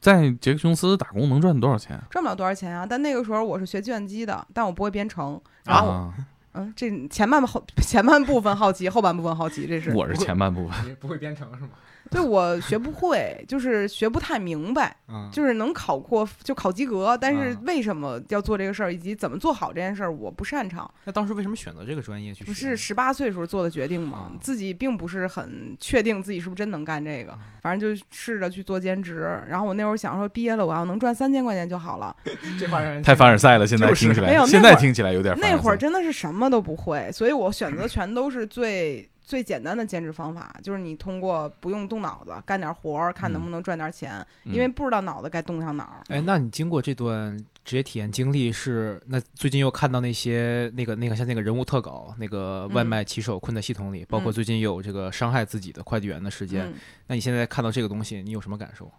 [0.00, 2.02] 在杰克琼斯打工能赚多少钱啊？
[2.10, 2.86] 赚不了多少钱啊。
[2.88, 5.40] 但那个时候我是学计算机的，但我不会编程。
[5.64, 6.14] 然后，啊，
[6.52, 10.88] 嗯，这前半后前半部分好奇，后半部分好奇，这是我是前半部分。
[10.88, 11.70] 你不会编程是吗？
[12.10, 20.90] 对我学不会，就是学不太明白，嗯，就是能考过就考及格，但是啊为什么要做这个事儿，以及怎么做好这件事儿，我不擅长。
[21.04, 22.44] 那当时为什么选择这个专业去学？
[22.46, 29.40] 不是十八岁时候做的决定嘛啊，自己并不是很确定自己是不是真能干这个，反正就试着去做兼职。
[29.48, 32.14] 然后我那会儿想说，毕业了我要能赚三千块钱就好了。
[32.58, 46.02] 这话让人太凡尔赛了，现在听起来，没有那现在听起来有点那会儿真的是什么都不会，所以我选择全都是最最简单的兼职方法，就是你通过不用动脑子干点活儿，看能不能赚点钱，因为嗯不知道脑子该动向哪儿。
[46.08, 56.74] 哎，那你经过这段职业体验经历是，那最近又看到那些那个那个像那个人物特稿，那个外嗯卖骑手困在系统里，包括嗯最近有这个伤害自己的快递员的事件，嗯，
[57.06, 58.90] 那你现在看到这个东西，你有什么感受？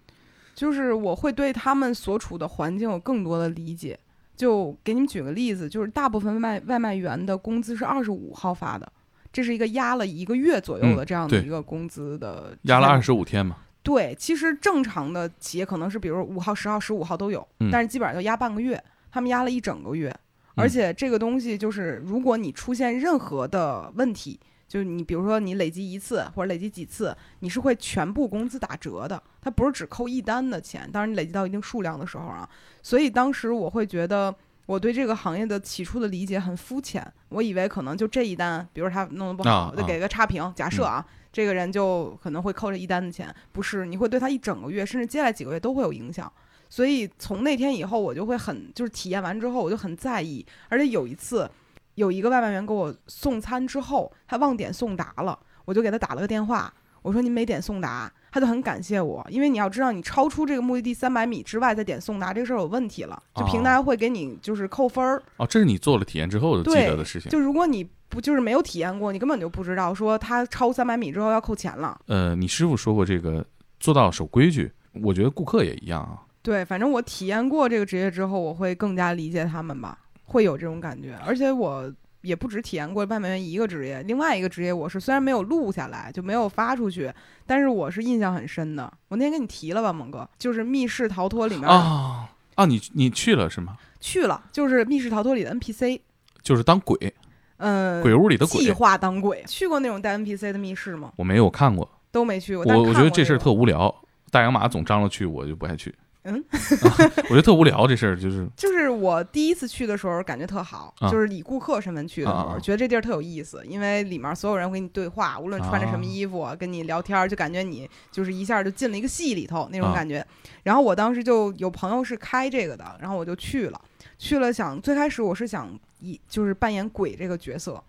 [0.56, 4.00] 就是我会对他们所处的环境有更多的理解。
[4.38, 8.92] 就给你们举个例子，就是大部分外卖外卖员的工资是二十五号发的，
[9.32, 13.58] 这是一个压了一个月左右的嗯这样的一个工资的压了二十五天嘛。
[13.84, 20.16] 对，其实正常的企业可能是比如五号、十号、十五号都有，嗯但是基本上就压半个月，他们压了一整个月。
[20.54, 30.88] 而嗯且这个东西就是，如果你出现任何的问题，就是你比如说你累积一次或者累积几次，你是会全部工资打折的，它不是只扣一单的钱。
[30.92, 32.48] 当然你累积到一定数量的时候啊，
[32.84, 40.52] 所以当时我会觉得，我对这个行业的起初的理解很肤浅，我以为可能就这一单，比如他弄得不好，啊就给个差评。
[40.56, 46.32] 假设嗯啊，这个人就可能会扣这一单的钱，不是，你会对他一整个月，甚至接下来几个月都会有影响。
[46.70, 50.46] 所以从那天以后，我就会很就是体验完之后，我就很在意。
[50.70, 51.50] 而且有一次，
[51.96, 65.22] 有一个外卖员给我送餐之后，他忘点送达了，我就给他打了个电话，我说您没点送达，他就很感谢我，因为你要知道，你超出这个目的地三百米之外再点送达，这个事儿有问题了，就平台会给你就是扣分儿。
[65.38, 67.30] 哦，这是你做了体验之后记得的事情。
[67.30, 72.00] 就如果你不就是没有体验过，你根本就不知道说他超三百米之后要扣钱了。
[72.08, 73.46] 呃，你师傅说过这个
[73.80, 76.22] 做到守规矩，我觉得顾客也一样啊。
[76.42, 81.16] 对，反正我体验过这个职业之后，我会更加理解他们吧，会有这种感觉。
[81.26, 81.92] 而且我
[82.22, 87.12] 也不止体验过外卖员一个职业，另外一个职业我是虽然没有录下来，就没有发出去，
[87.46, 88.92] 但是我是印象很深的。
[89.08, 93.78] 我那天跟你提了吧，猛哥，就是《密室逃脱》里面、啊啊，你你去了是吗？
[94.00, 96.02] 去了，就是《密室逃脱》里的 NPC，
[96.42, 97.14] 就是当鬼，
[97.58, 98.72] 嗯、鬼屋里的鬼计。
[98.72, 101.12] 划当鬼，去过那种带 NPC 的密室吗？
[101.16, 102.66] 我没有看过，都没去过。
[102.66, 103.94] 但我我觉得这事儿特无聊。
[104.30, 105.94] 大洋马总张罗去，我就不爱去。
[106.24, 120.26] 嗯啊我觉得特无聊这事儿，就是 就是我第一次去的时候感觉特好，啊就是以顾客身份去的时候，觉得这地儿特有意思，因为里面所有人会跟你对话，无论穿着什么啊衣服，跟你聊天，就感觉你就是一下就进了一个戏里头那种啊感觉。
[120.64, 123.82] 然后我当时就有朋友是开这个的，然后我就去了，
[124.20, 127.84] 去了想最开始我是想以就是扮演鬼这个角色。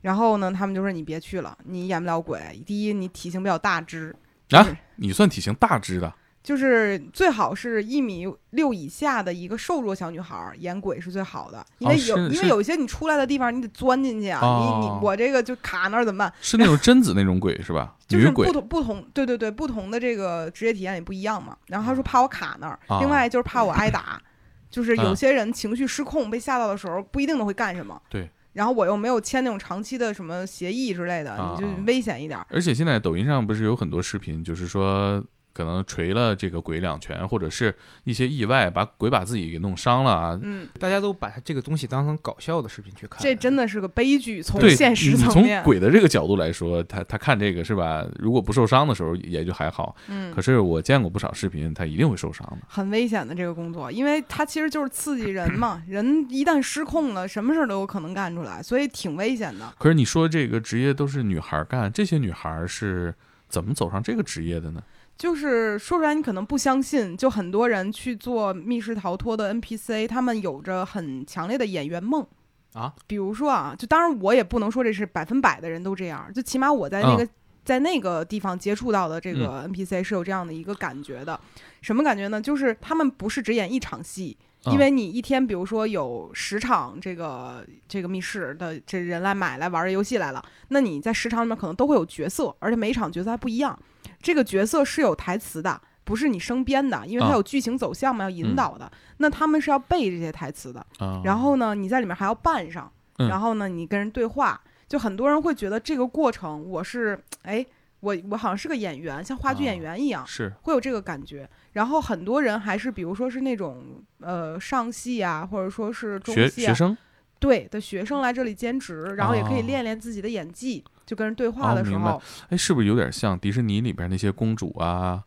[0.00, 2.40] 然后呢，他们就说你别去了，你演不了鬼。
[2.64, 4.14] 第一，你体型比较大只，
[4.50, 6.10] 啊你算体型大只的
[6.48, 16.32] 就是最好是一米六以下的一个瘦弱小女孩儿演鬼是最好的，因哦为有、因为有一些你出来的地方你得钻进去啊，哦你你我这个就卡那儿怎么办？
[16.40, 17.94] 是那种贞子那种鬼是吧？
[18.06, 21.54] 就是女鬼不同不同，对对对，不同的这个职业体验也不一样嘛。
[21.66, 24.18] 然后他说怕我卡那儿，啊另外就是怕我挨打，
[24.70, 28.00] 就是有啊些人情绪失控被吓到的时候，不一定都会干什么。
[28.08, 28.30] 对。
[28.54, 32.46] 然后我又没有签那种长期的什么协议之类的，啊你就危险一点儿。
[32.48, 35.22] 而且现在抖音上不是有很多视频，就是说
[35.58, 40.38] 可能锤了这个鬼两拳，或者是一些意外把鬼把自己给弄伤了啊。
[40.40, 45.60] 嗯，大家都把这个东西当成搞笑的视频去看，这真的是个悲剧，从，现实层面。
[45.60, 48.06] 从鬼的这个角度来说，他他看这个是吧？
[48.20, 52.58] 如果不受伤的时候也就还好，嗯可，是我见过不少视频，他一定会受伤的。
[52.68, 59.74] 很危险的这个工作，因为它其实就是刺激人嘛，人一旦失控了，什么事儿都有可能干出来，所以挺危险的。
[59.76, 63.12] 可是你说这个职业都是女孩儿干，这些女孩儿是
[63.48, 64.80] 怎么走上这个职业的呢？
[65.18, 72.24] 就是说出来你可能不相信，就很多人去做密室逃脱的 NPC，他们有着很强烈的演员梦
[72.72, 72.94] 啊。
[73.08, 77.28] 比如说啊，就当然我也不能说这是百分百的人都这样，就起码我在那个、
[77.64, 81.38] 在那个地方接触到的这个 NPC 是有这样的一个感觉的。
[81.82, 82.40] 什么感觉呢？
[82.40, 93.76] 就是他们不是只演一场戏，啊因为你一天，比如说有十场这个这个密室的这人来买来玩这游戏来了，那你在十场里面可能都会有角色，而且每一场角色还不一样。
[94.20, 98.90] 这个角色是有台词的，不是你生编的，因为它啊有剧情走向嘛，要引导的。
[99.18, 104.60] 那他们是要背这些台词的，啊，然后呢，你在里面还要扮上，嗯然后呢，你跟人对话。
[104.88, 107.62] 就很多人会觉得这个过程，我是哎，
[108.00, 110.26] 我我好像是个演员，像话剧演啊员一样。
[110.26, 111.46] 是会有这个感觉。
[111.72, 116.96] 然后很多人还是，比如说是那种呃上戏啊，或者说是中戏啊，学学生
[117.38, 120.82] 对的学生来这里兼职，然后也可以哦练练自己的演技。
[121.08, 125.24] 就跟人对话的时候，哎，是不是有点像迪士尼里边那些公主啊、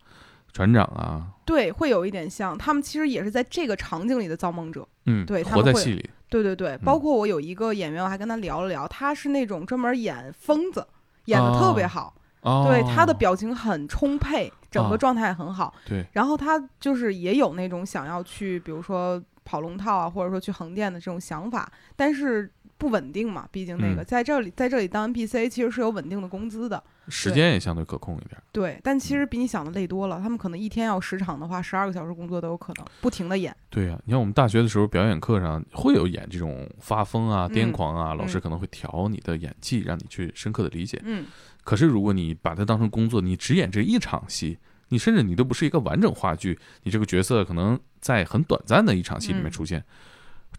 [0.53, 1.25] 船长啊？
[1.43, 2.55] 对，会有一点像。
[2.55, 4.87] 他们其实也是在这个场景里的造梦者。
[5.07, 10.85] 嗯，对他们会活在戏里对对对，包括我有一个演员，我还跟他聊了聊，他是那种专门演疯子，
[11.25, 12.13] 演的特别哦好。
[12.41, 15.73] 哦，对，他的表情很充沛，整个啊状态很好。
[15.85, 28.41] 对，然后他就是也有那种想要去，比如说跑龙套啊，或者说去横店的这种想法，但是不稳定嘛，毕竟那个、嗯在这里在这里当 NPC 其实是有稳定的工资的，时间也相对可控一点。
[28.51, 28.79] 对。
[28.83, 33.55] 但其嗯实比你想的累多了，他们可能一天要十场的话，十二个小时工作都有可能，不停的演。
[33.69, 40.99] 对呀、你看我们大学的时候表演课上会有演这种发疯啊、嗯癫狂啊，老师嗯可能会调你的演技，让你去深刻的理解。
[41.05, 41.27] 嗯，
[41.63, 44.57] 可是如果你把它当成工作，你只演这一场戏，
[44.89, 49.83] 你甚至你都不是一个完整话剧，你这个角色可能在很短暂的一场戏里面嗯出现，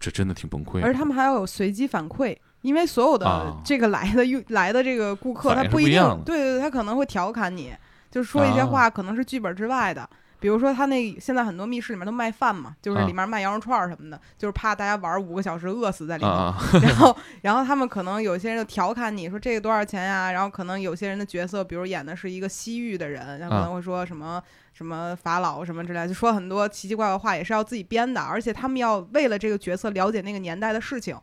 [0.03, 0.85] 这真的挺崩溃的。
[0.85, 2.37] 而他们还要有随机反馈。
[2.63, 7.73] 因为所有的啊这个来的用、来的这个顾客，他不一定一对对对，他可能会调侃你，
[8.09, 10.09] 就是说一些啊话可能是剧本之外的。
[10.43, 16.33] 比如说他那现在很多密室里面都卖饭嘛，就是啊里面卖羊肉串儿什么的，就是怕大家玩五个小时饿死在里面。
[16.33, 16.53] 啊，
[16.83, 20.33] 然后，然后他们可能有些人就调侃你说这个多少钱呀？
[20.33, 31.17] 然后可能有些人的角色，比如演的是一个西域的人，然后可能会说什么、什么法老什么之类，就说很多奇奇怪怪话，也是要自己编的，而且他们要为了这个角色了解那个年代的事情。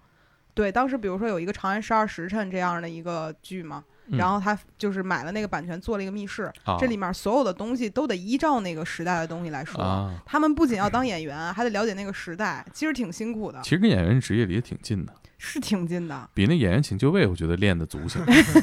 [0.54, 9.81] 对，当时比如说有一个《长安十二时辰》这样的一个剧嘛，嗯然后他就是买了那个版权，做了一个密室，啊这里面所有的东西都得依照那个时代的东西来说。
[9.81, 16.29] 啊，他们不仅要当演员，还得了解那个时代，其实挺辛苦的，其实跟演员职业离也挺近的，是挺近的。
[16.35, 18.18] 比那演员请就位，我觉得练的足些。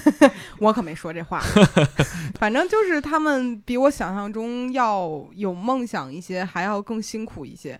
[0.59, 1.41] 我可没说这话，
[2.39, 7.79] 反正就是他们比我想象中要有梦想一些，还要更辛苦一些。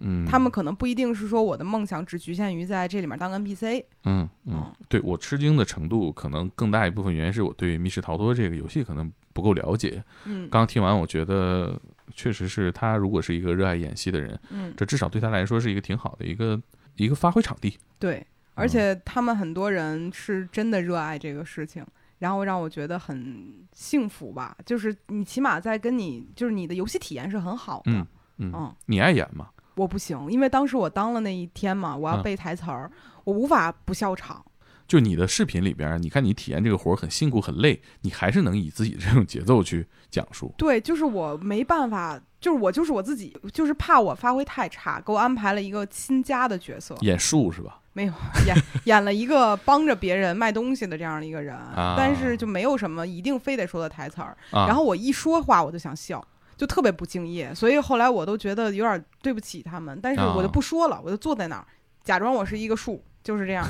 [0.00, 3.84] 嗯，他们可能不一定是说我的梦想只局限于在这里面当个 NPC。
[4.04, 10.02] 嗯嗯嗯，对我吃惊的程度，可能更大一部分原因是我对密室逃脱这个游戏可能不够了解。
[10.24, 11.80] 嗯刚听完，我觉得
[12.14, 16.60] 确实是他如果是一个热爱演戏的人，嗯，这至少对他来说是一个挺好的一个
[16.96, 17.78] 一个发挥场地。
[17.98, 21.84] 对，而且他们很多人是真的热爱这个事情。
[22.18, 27.92] 然后让我觉得很幸福吧，就是你起码在跟你，就是你的游戏体验是很好的。
[27.92, 28.06] 嗯
[28.38, 29.50] 嗯，嗯你爱演吗？
[29.76, 32.90] 我不行，因为当时我当了那一天嘛，我要嗯背台词儿，
[33.24, 34.44] 我无法不笑场。
[34.88, 40.54] 就你的视频里边，你看你体验这个活儿很辛苦很累，你还是能以自己的这种节奏去讲述。
[40.56, 47.80] 对，就是我没办法，就是我就是我自己，就是怕我发挥太差，给我安排了一个亲家的角色，演树是吧？
[47.92, 48.12] 没有
[48.46, 54.36] 演演了一个帮着别人卖东西的这样的一个人，啊但是就没有什么一定非得说的台词儿。
[54.52, 56.24] 啊，然后我一说话我就想笑，
[56.56, 61.66] 就特别不敬业，所以后来我都觉得有点对不起他们，但是我就啊不说了，我就坐在那儿，
[62.02, 63.66] 假装我是一个树，就是这样，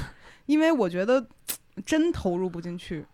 [0.46, 1.26] 因为我觉得
[1.84, 3.04] 真投入不进去。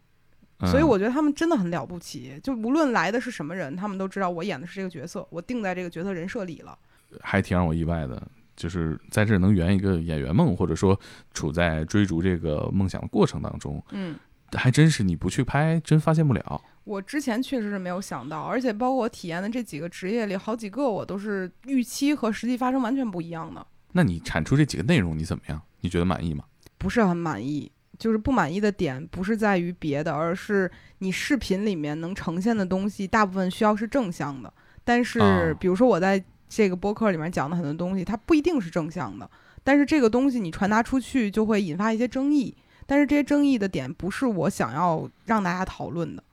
[0.64, 6.78] 所以嗯我觉得他们真的很了不起，就无论来的是什么人，他们都知道我演的是这个角色，我定在这个角色人设里了。
[7.20, 8.22] 还挺让我意外的，
[8.54, 10.96] 就是在这儿能圆一个演员梦，或者说
[11.34, 14.14] 处在追逐这个梦想的过程当中，嗯，
[14.52, 16.62] 还真是你不去拍，真发现不了。
[16.84, 25.60] 我之前确实是没有想到，而且包括我体验的这几个职业里，好几个我都是预期和实际发生完全不一样的，那你产出这几个内容，你怎么样？
[25.80, 26.44] 你觉得满意吗？
[26.78, 27.70] 不是很满意。
[27.98, 30.68] 就是不满意的点不是在于别的，而是
[30.98, 34.52] 你视频里面能呈现的东西，大部分需要是正向的。
[34.82, 39.30] 但是啊，比如说我在这个播客里面讲的很多东西，它不一定是正向的。
[39.62, 42.56] 但是这个东西你传达出去，就会引发一些争议。
[42.86, 46.24] 但是这些争议的点不是我想要让大家讨论的。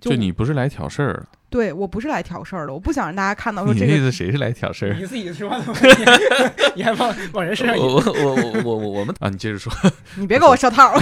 [0.00, 4.94] 就你不是来挑事儿的，对我不是来挑事儿的，我不想让大家看到说你的意这个思谁是来挑事儿？
[4.98, 5.78] 你自己说话怎么
[6.74, 9.72] 你还往往人身上我我我我我们啊，你接着说，
[10.16, 10.94] 你别给我设套儿，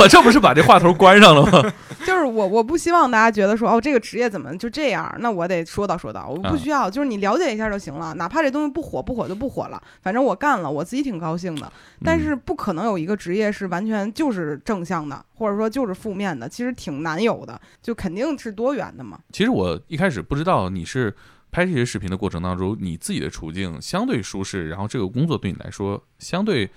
[0.00, 1.72] 我这不是把这话头关上了吗？
[2.06, 11.70] 就是我我不希望大家觉得说哦这个职业怎么就这样，那我得说道说道，我不啊需要，就是你了解一下就行了，哪怕这东西不火不火就不火了，反正我干了，我自己挺高兴的。
[12.02, 19.18] 但是不可能有一个职业是完全就是正向的，或者说就是负面的，其实挺难有的，就肯定是多元的嘛。
[19.32, 21.10] 其实我一开始不知道你是
[21.50, 26.68] 拍这些视频的过程当中，你自己的处境相对舒适，然后这个工作对你来说相对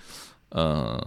[0.47, 0.97] 呃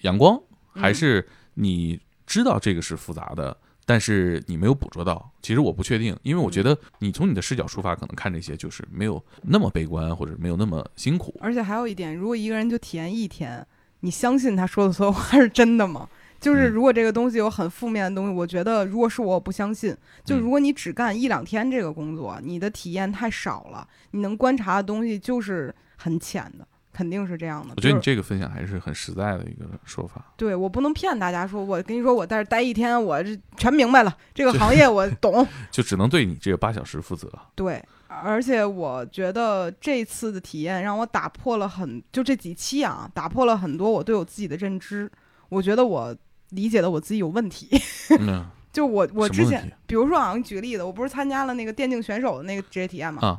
[0.00, 0.40] 阳光，
[0.72, 5.30] 还嗯是你知道这个是复杂的，但是你没有捕捉到。
[5.42, 11.38] 其实我不确定，因为我觉得你从你的视角出发，可能看这些就是没有那么悲观，或者没有那么辛苦。
[11.42, 13.64] 而且还有一点，如果一个人就体验一天，
[14.00, 16.08] 你相信他说的所有话是真的吗？
[16.44, 19.96] 就是嗯如果这个东西有很负面的东西，我觉得如果是我，我不相信。
[20.22, 27.72] 就嗯如果你只干一两天这个工作，你的体验太少了，你能观察的东西就是很浅的，肯定是这样的。
[27.74, 30.22] 我觉得你这个分享还是很实在的一个说法。
[30.36, 35.46] 对我不能骗大家说，我跟你说我在这待一天，我这全明白了，这个行业我懂。
[35.72, 37.26] 就只能对你这个八小时负责。
[37.54, 45.10] 对，而且我觉得这次的体验让我打破了很，就这几期啊，打破了很多我对我自己的认知。
[45.50, 46.16] 我觉得我
[46.54, 47.68] 理解的我自己有问题。
[48.20, 53.38] 嗯就我我之前比如说啊，我给你举个例子，我不是参加了那个电竞选手的那个职业体验嘛，啊，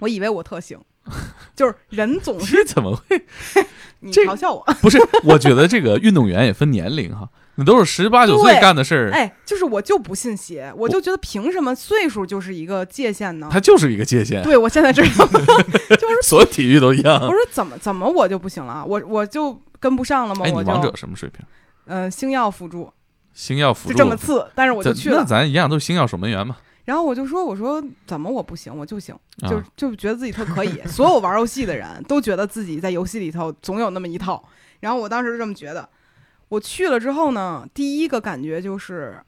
[0.00, 0.76] 我以为我特行，
[1.54, 3.24] 就是人总是这怎么会？
[4.02, 13.48] 你嘲笑我，不是，我觉得这个运动员也分年龄哈，你都是十八九岁干的事儿，哎，就是我就不信邪，我就觉得凭什么岁数就是一个界限呢？
[13.52, 17.28] 它就是一个界限，对我现在知道，就是所有体育都一样我。
[17.28, 20.42] 说怎么怎么我就不行了，我我就跟不上了吗？
[20.44, 21.46] 哎，你我王者什么水平？
[21.86, 22.92] 呃星耀辅助
[23.32, 26.56] 星耀辅助就这么次，但是我就去了，那咱一样都是星耀守门员嘛。
[26.84, 29.14] 然后我就说我说怎么我不行，我就行，
[29.48, 30.82] 就啊就觉得自己特可以。
[30.86, 34.42] 所有玩游戏的人都觉得自己在游戏里头总有那么一套，
[34.80, 35.88] 然后我当时就这么觉得。
[36.48, 39.22] 我去了之后呢，第一个感觉就是，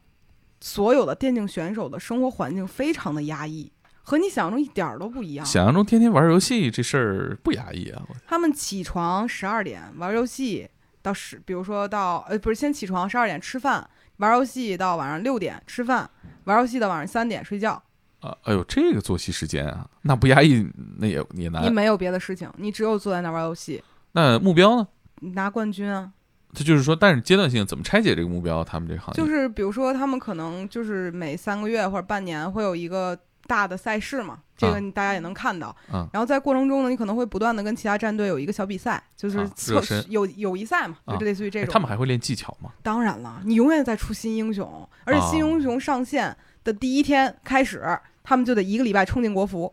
[0.59, 5.45] 所有的电竞选手的生活环境非常的压抑，和你想象中一点儿都不一样。
[5.45, 10.67] 想象中天天玩游戏这事儿不压抑啊，他们起床十二点玩游戏
[11.03, 13.87] 到十，比如说到呃不是先起床十二点吃饭，
[14.17, 16.09] 玩游戏到晚上六点吃饭，
[16.45, 17.73] 玩游戏到晚上三点睡觉。
[18.21, 20.65] 啊，哎呦，这个作息时间啊，那不压抑
[20.97, 21.69] 那也也难你。
[21.69, 23.83] 没有别的事情，你只有坐在那儿玩游戏，
[24.13, 24.87] 那目标呢？
[25.19, 26.11] 你拿冠军啊。
[26.55, 28.63] 他就是说，但是阶段性怎么拆解这个目标？
[28.63, 33.17] 他们这行业就是比如说他们可能就是每三个月或者半年会有一个
[33.47, 35.75] 大的赛事嘛，这个大家也能看到。
[35.91, 41.69] 啊然后在过程中呢，你可能会不断的跟其他战队有一个小比赛，就是啊测热身友友谊赛嘛，啊就类似于这种。
[41.69, 42.71] 哎他们还会练技巧吗？
[42.81, 47.83] 当然了，你永远在出新英雄，而且新英雄上线的第一天开始，
[48.23, 49.71] 他们就得一个礼拜冲进国服。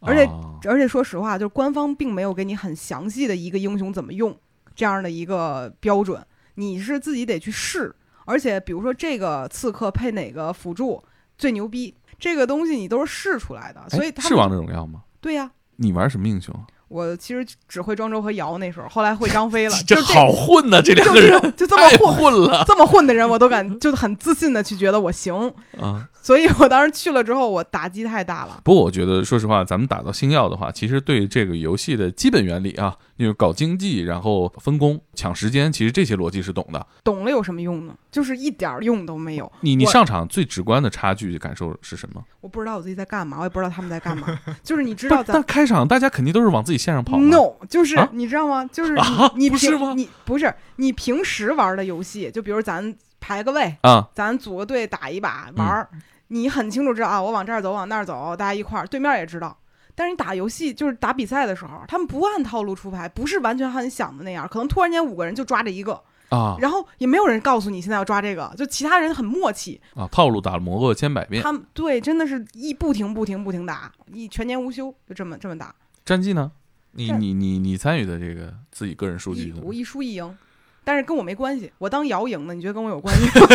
[0.00, 4.34] 而且啊而且说实话，就是官方并没有给你很详细的一个英雄怎么用
[4.74, 7.94] 这样的一个标准，你是自己得去试。
[8.24, 11.02] 而且比如说这个刺客配哪个辅助
[11.36, 13.80] 最牛逼，这个东西你都是试出来的。
[13.88, 15.00] 所以他是王者荣耀吗？
[15.20, 16.62] 对呀、你玩什么英雄啊？
[16.88, 19.76] 我其实只会庄周和瑶那时候，后来会张飞了。
[19.86, 25.32] 这好混呐，这两个人就这么混，混了这么混的人我都敢就很自信的去觉得我行。
[25.80, 26.08] 啊！
[26.20, 28.60] 所以我当时去了之后，我打击太大了。
[28.64, 36.86] 不过我觉得，说实话，咱们打到星耀的话，其实对这个游戏的基本原理啊，就是搞经济，然后分工、抢时间，其实这些逻辑是懂的。
[37.04, 37.94] 懂了有什么用呢？
[38.10, 39.52] 就是一点儿用都没有。
[39.60, 42.24] 你你上场最直观的差距感受是什么？
[42.40, 44.26] 我不知道我自己在干嘛，我也不知道他们在干嘛。
[44.64, 47.18] 就是你知道咱但开场大家肯定都是往自己线上跑。
[47.18, 48.64] no，就是、啊你知道吗？
[48.72, 55.88] 就是你、啊你平不是吗你不是你平时玩的游戏，就比如咱排个位，啊，咱组个队打一把玩儿，
[56.28, 59.54] 你很清楚知道啊，我往这儿走，往那儿走，大家一块儿，对面也知道。
[60.00, 65.92] 但是你打游戏就是打比赛的时候，他们不按套路出牌，不是完全按你想的那样，可能突然间五个人就抓着一个，
[66.30, 70.08] 啊然后也没有人告诉你现在要抓这个，就其他人很默契，啊！
[70.10, 71.42] 套路打了磨过千百遍。
[71.42, 76.50] 他们对真的是一不停不停不停打，一全年无休，就这么这么打，战绩呢？
[76.92, 80.34] 你你你你参与的这个自己个人数据我一输一赢，
[80.82, 83.46] 但是跟我没关系，我当姚赢的，你觉得跟我有关系吗？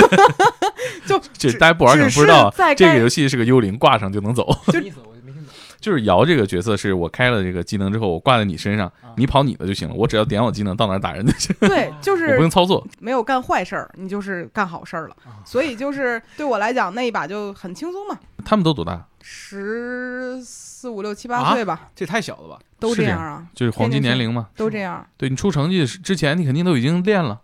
[1.08, 4.48] 就只这大家不玩可不知道是，在这个游戏是个幽灵，挂上就能走。
[4.68, 4.80] 就。
[5.86, 12.84] 就是瑶这个角色，是我开了这个技能之后，我挂在你身上啊，你跑你的就行了，我只要点我技能到哪儿打人就行，对，就我不用操作。
[12.98, 15.16] 没有干坏事儿，你就是干好事儿了。
[15.26, 19.06] 啊所以就是对我来讲，那一把就很轻松嘛，他们都多大？
[19.22, 22.60] 十四五六七八啊岁吧，这太小了吧？
[22.80, 24.48] 都这样样啊，就是黄金年龄嘛。
[24.56, 25.06] 都这样。
[25.18, 27.40] 对你出成绩之前，你肯定都已经练了，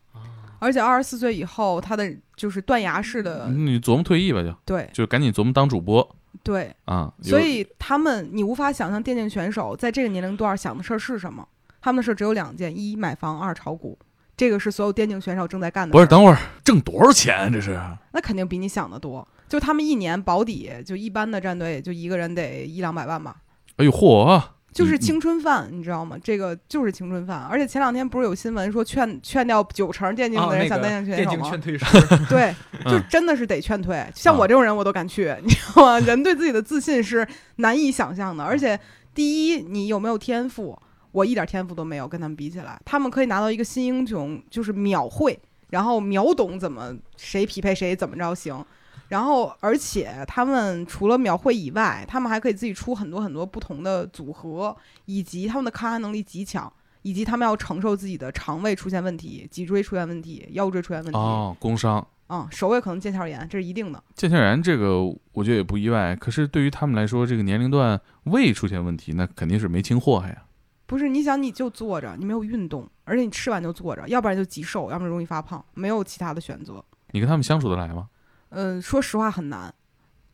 [0.58, 7.14] 而且二十四岁以后，他的就是断崖式的，你琢磨退役吧，就对就赶紧琢磨当主播对，啊。
[7.22, 11.48] 所以他们你无法想象电竞选手在这个年龄段想的事儿是什么，
[11.82, 13.98] 他们的事儿只有两件：一买房，二炒股。
[14.38, 15.92] 这个是所有电竞选手正在干的。
[15.92, 17.36] 不是等会儿挣多少钱？
[17.38, 17.80] 啊这是
[18.12, 19.28] 那肯定比你想的多。
[19.48, 23.36] 就他们一年保底，就一般的战队就一个人得一两百万吧，
[23.76, 24.42] 哎呦嚯！
[24.74, 26.18] 就是青春饭，你知道吗？
[26.24, 27.46] 这个就是青春饭。
[27.50, 31.52] 而且前两天不是有新闻说劝劝掉九成电竞啊，的人那个想电竞选电手吗？
[31.52, 32.56] 竞劝退师， 对，
[32.90, 34.06] 就嗯真的是得劝退。
[34.16, 36.00] 像啊我这种人，我都敢去，你知道吗？
[36.00, 38.44] 人对自己的自信是难以想象的。
[38.44, 38.80] 而且，
[39.14, 40.78] 第一，你有没有天赋？
[41.12, 45.38] 我一点天赋都没有，跟他们比起来，他们可以拿到一个新英雄，就是秒会，
[45.70, 48.66] 然后秒懂怎么谁匹配谁怎么着行。
[49.12, 61.20] 然后，而且他们除了描绘以外，他们还可以自己出很多很多不同的组合，以及他们的抗压能力极强，以及他们要承受自己的肠胃出现问题、脊椎出现问题、腰椎出现问题。
[61.20, 62.08] 哦，工伤。
[62.28, 64.02] 啊、手也可能腱鞘炎，这是一定的。
[64.16, 65.02] 腱鞘炎这个
[65.34, 70.44] 我觉得也不意外，可是对于他们来说，这个年龄段胃出现问题，那肯定是没轻祸害呀。
[70.86, 76.82] 不是，你想你就坐着，你没有运动，而且你吃完就坐着，要不然就极瘦，要不然容易发胖，没有其他的选择。
[77.12, 78.08] 你跟他们相处得来吗？
[78.52, 79.74] 嗯、说实话很难，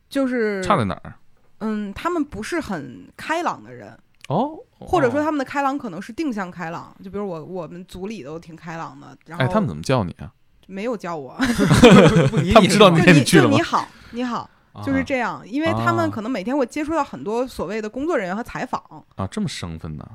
[0.09, 1.15] 就是差在哪儿？
[1.59, 3.97] 嗯，他们不是很开朗的人，
[4.27, 10.31] 哦，或者说哦他们的开朗可能是定向开朗，就比如我我们组里都挺开朗的，然后哎，他们怎么叫你啊？
[10.67, 11.35] 没有叫我，
[12.53, 14.49] 他们知道你就你去了吗就你好你好，
[14.83, 18.81] 就是啊这样，因为他们啊可能每天会接触到很多所谓的工作人员和采访。
[19.15, 20.05] 啊，这么生分呢？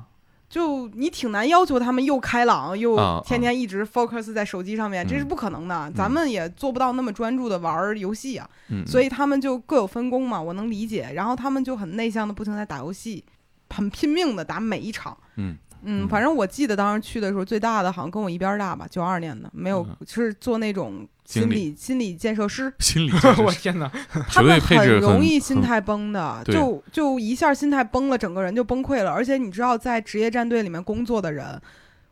[0.53, 5.91] 就你挺难要求他们又开朗又啊天天一直 focus 在手机上面，这是嗯不可能的。
[5.95, 11.11] 咱们也做不到那么专注的玩儿游戏啊，嗯，所以他们就各有分工嘛，我能理解。
[11.15, 13.25] 然后他们就很内向的，不停地在打游戏，
[13.71, 15.17] 很拼命的打每一场。
[15.37, 16.07] 嗯嗯，嗯。
[16.07, 19.97] 反正我记得当时去的时候，最大的好像跟我一边儿大吧，九二年的，没有嗯。
[20.07, 21.75] 是做那种心理理。
[21.75, 23.91] 心理建设师，心理建设 我天哪！
[24.27, 29.11] 他们很容易心态崩的，就就一下心态崩了，整个人就崩溃了。
[29.11, 31.61] 而且你知道，在职业战队里面工作的人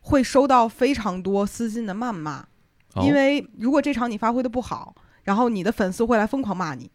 [0.02, 2.46] 会收到非常多私信的谩骂，
[2.96, 3.04] 哦。
[3.04, 6.90] 因为如果这场你发挥的不好，然后你的粉丝会来疯狂骂你。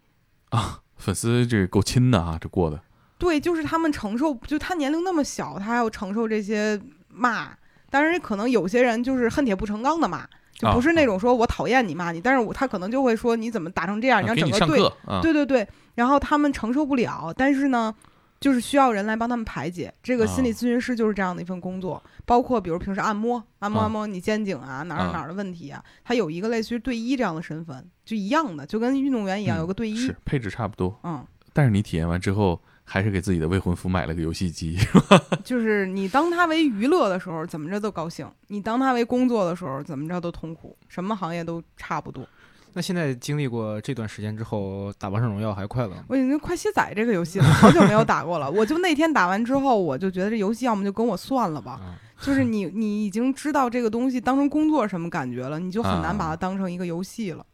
[0.49, 2.81] 啊粉丝这够亲的啊，这过的
[3.17, 7.49] 对，就是他们承受，就他年龄那么小，他还要承受这些骂。
[7.89, 14.91] 当然，可能有些人就是恨铁不成钢的骂，就不是那种说我讨厌你骂你，但是我他可能就会说你怎么打成这样，你让整个队，
[15.21, 17.95] 对对对，然后他们承受不了，但是呢。
[18.39, 34.77] 就是需要人来帮他们排解，这个心理啊咨询师就是这样的一份工作，包括比如平时按摩、按摩、啊按摩你肩颈啊哪儿啊哪儿的问题啊，他有一个类似于队医这样的身份，就一样的，就跟运动员一样，嗯有个队医是，配置差不多，嗯，但是你体验完之后，还是给自己的未婚夫买了个游戏机，
[35.43, 40.75] 就是你当它为娱乐的时候，怎么着都高兴；你当它为工作的时候，怎么着都痛苦。
[40.87, 42.25] 什么行业都差不多。
[42.71, 46.05] 那现在经历过这段时间之后，打王者荣耀还快乐吗？
[46.07, 48.49] 我已经快卸载这个游戏了，好久没有打过了。
[48.51, 51.73] 我就那天打完之后，我就觉得这游戏要么就跟我算了吧。
[51.73, 57.45] 啊，就是你你已经知道这个东西当成工作什么感觉了，你就很难把它啊当成一个游戏了。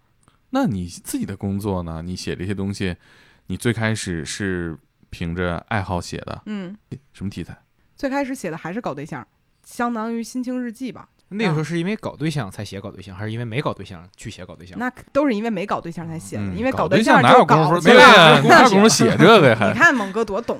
[0.52, 2.04] 那你自己的工作呢？
[2.06, 2.96] 你写这些东西，
[3.48, 4.78] 你最开始是
[5.14, 6.76] 凭着爱好写的，嗯，
[7.14, 7.55] 什么题材？
[7.95, 9.26] 最开始写的还是搞对象，
[9.64, 11.07] 相当于心情日记吧。
[11.30, 14.78] 那个时候是因为搞对象才写搞对象，还是因为没搞对象去写搞对象？
[14.78, 17.82] 那都是因为没搞对象才写的，嗯因为搞对象哪有功夫？
[17.88, 17.99] 没有
[18.49, 19.57] 哪有功夫写这个呀？
[19.72, 20.59] 你看猛哥多懂，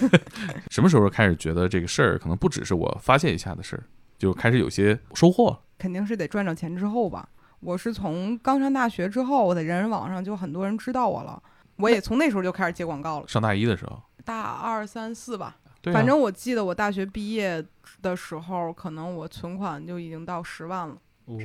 [0.70, 3.84] 什么时候开始觉得这个事儿可能不只是我发泄一下的事儿，
[4.18, 5.58] 就开始有些收获？
[5.78, 7.28] 肯定是得赚着钱之后吧。
[7.60, 11.42] 我是从刚上大学之后，我在人人网上就很多人知道我了，
[11.76, 13.28] 我也从那时候就开始接广告了。
[13.28, 17.64] 上大一的时候，大二三四吧，对啊反正我记得我大学毕业
[18.00, 20.96] 的时候，可能我存款就已经到十万了，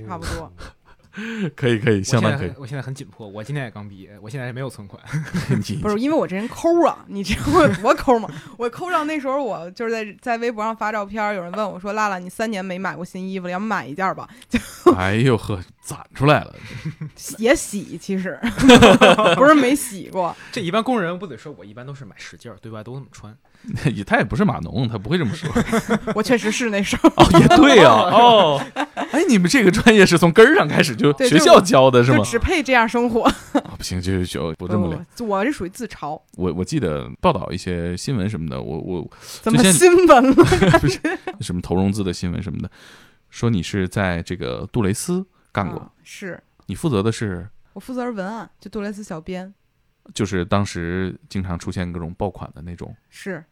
[0.07, 0.51] 差不多。
[1.55, 2.51] 可 以可以，相当可以。
[2.57, 5.01] 我现在很紧迫，我今年也刚毕业，我现在也没有存款。
[5.81, 8.29] 不是因为我这人抠啊，你知道我有多抠吗？
[8.57, 14.27] 我抠到那时候，我就是在在微博上发照片，有人问我说：“辣辣，你三年没买过新衣服了，要不买一件吧
[14.97, 16.55] 哎呦呵，攒出来了。？”
[17.37, 18.39] 也洗，其实
[19.35, 20.35] 不是没洗过。
[20.51, 23.35] 这一般工人不得说，我一般都是买十件，对外都那么穿。
[23.93, 25.49] 也他也不是码农，他不会这么说。
[26.15, 28.61] 我确实是那时候，哦，也对啊、哦，
[29.11, 32.17] 哎，你们这个专业是从根儿上开始就对学校教的是吗？
[32.17, 33.21] 就只配这样生活。
[33.53, 35.05] 哦不行，就就不这么聊。
[35.15, 39.09] 不我这属于自嘲，我我记得报道一些新闻什么的，我我
[39.41, 40.35] 怎么新闻了？
[40.79, 40.99] 不是
[41.39, 42.69] 什么投融资的新闻什么的，
[43.29, 49.53] 说你是在这个杜蕾斯干过，啊是你负责的是我负责是文案，就杜蕾斯小编。
[50.13, 53.45] 就是当时经常出现各种爆款的那种，是，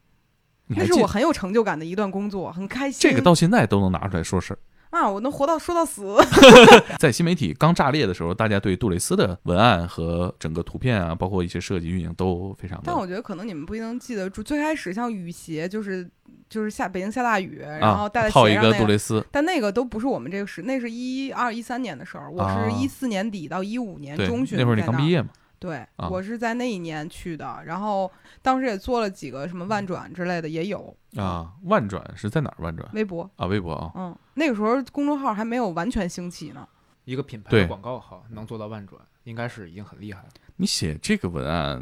[0.65, 3.09] 那是我很有成就感的一段工作，很开心。
[3.09, 4.59] 这个到现在都能拿出来说事儿。
[4.89, 6.17] 啊，我能活到说到死。
[6.97, 14.41] 在新媒体刚炸裂的时候，大家对杜蕾斯的文案和整个图片啊，包括一些设计运营都非常但我觉得可能你们不一定能记得住。
[14.41, 16.09] 最开始像雨鞋，就是
[16.49, 18.83] 就是下北京下大雨，然后啊戴在套一个鞋上那个。
[18.85, 25.29] 杜蕾斯，但那个都不是我们这个时，那是一二一三年的时候，我啊是一四年底到一五年，中旬那会儿你刚毕业嘛，
[25.59, 32.55] 对，啊我是在那一年去的，然后当时也做了几个什么万转之类的，也有啊，万转是在哪儿？
[32.59, 36.67] 万转微博，啊，微博啊，嗯，那个时候公众号还没有完全兴起呢。
[37.05, 40.27] 一个品牌的广告号能做到万转，应该是已经很厉害了。
[40.57, 41.81] 你写这个文案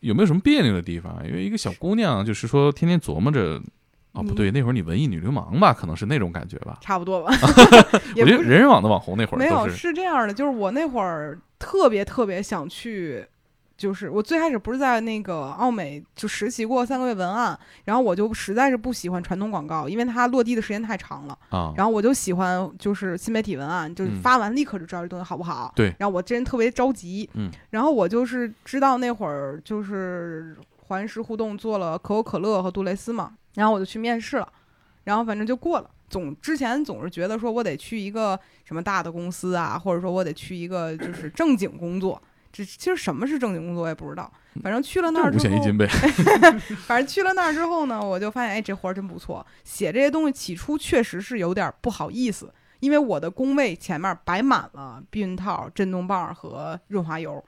[0.00, 1.24] 有没有什么别扭的地方？
[1.26, 3.62] 因为一个小姑娘，就是说天天琢磨着，
[4.12, 6.78] 哦，不对，那会儿你文艺女流氓吧，可能是那种感觉吧。
[6.80, 7.32] 差不多吧，
[8.16, 13.26] 我觉得人人网的网红那会儿没有是这样的，就是我那会儿特别特别想去，
[13.74, 25.72] 就是我最开始不是在那个奥美就实习过三个月文案，然后我就实在是不喜欢传统广告，因为它落地的时间太长了，啊，然后我就喜欢就是新媒体文案，就是嗯发完立刻就知道这东西好不好。
[25.74, 30.54] 对然后我这人特别着急，嗯，然后我就是知道那会儿就是
[30.86, 34.46] 环视互动做了可口可乐和杜蕾斯嘛，然后我就去面试了，
[35.04, 35.90] 然后反正就过了。
[36.08, 42.20] 总之前总是觉得说我得去一个什么大的公司啊，或者说我得去一个就是正经工作。
[42.52, 44.32] 这其实什么是正经工作我也不知道，
[44.62, 45.88] 反正去了那儿之后，五险一金呗。
[46.86, 49.44] 反正去了那儿之后呢，我就发现，哎，这活儿真不错。
[49.64, 57.44] 写这些东西起初确实是有点不好意思，因为我的工位前面摆满了避孕套、震动棒和润滑油，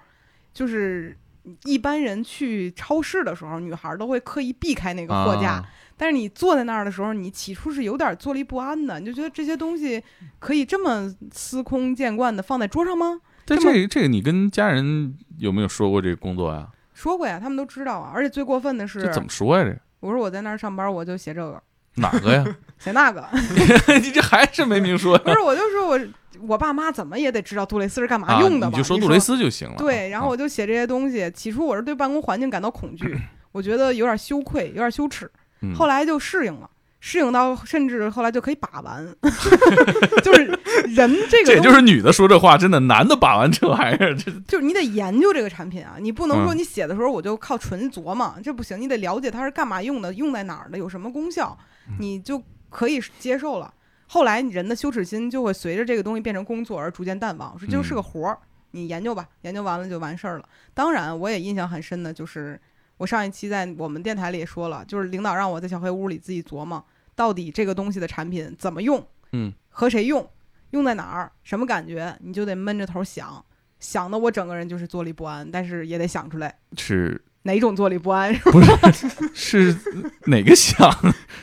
[0.53, 1.17] 就是
[1.63, 5.53] 一般人去超市的时候，女孩都会刻意避开那个货架。
[5.53, 10.03] 啊但是你坐在那儿的时候，你起初是有点坐立不安的，你就觉得这些东西
[10.39, 13.21] 可以这么司空见惯的放在桌上吗？
[13.47, 16.69] 对这这个这个，你跟家人有没有说过这个工作呀？
[16.93, 18.11] 说过呀，他们都知道啊。
[18.15, 19.65] 而且最过分的是这，怎么说呀？
[19.65, 21.63] 这我说我在那儿上班，我就写这个，
[21.95, 22.45] 哪个呀？
[22.79, 23.27] 写那个。
[24.03, 25.23] 你这还是没明说呀？
[25.25, 26.01] 不是，我就说我
[26.43, 28.77] 我爸妈怎么也得知道杜蕾斯是干嘛啊，用的吧？
[28.77, 29.77] 你就说杜蕾斯就行了。
[29.79, 31.31] 对，然后啊我就写这些东西。
[31.31, 33.17] 起初我是对办公环境感到恐惧，
[33.53, 35.31] 我觉得有点羞愧，有点羞耻。
[35.61, 35.75] 嗯。
[35.75, 36.69] 后来就适应了，
[37.01, 39.07] 适应到甚至后来就可以把玩，
[40.23, 40.45] 就是
[40.89, 46.59] 人这个这也就是女的说这话，真的，男的把玩这玩意儿，这 就是你得研究这个产品啊，你不能说嗯。
[46.59, 51.57] 你写的时候我就靠纯琢磨，这不行，你得了解它是干嘛用的，用在哪儿的，有什么功效，
[51.89, 51.95] 嗯。
[52.01, 53.73] 你就可以接受了。
[54.09, 58.39] 后来人的羞耻心就会随着这个东西变成工作而逐渐淡忘，说这就是个活儿，
[58.71, 60.45] 你研究吧，研究完了就完事儿了。
[60.75, 62.61] 当然，我也印象很深的就是
[62.99, 66.83] 我上一期在我们电台里也说了，就是领导让我在小黑屋里自己琢磨，
[67.15, 70.27] 到底这个东西的产品怎么用，嗯，和谁用，
[70.71, 73.45] 用在哪儿，什么感觉，你就得闷着头想，
[73.81, 79.77] 想的我整个人就是坐立不安，但是也得想出来是哪种坐立不安，不是 是
[80.25, 80.91] 哪个想？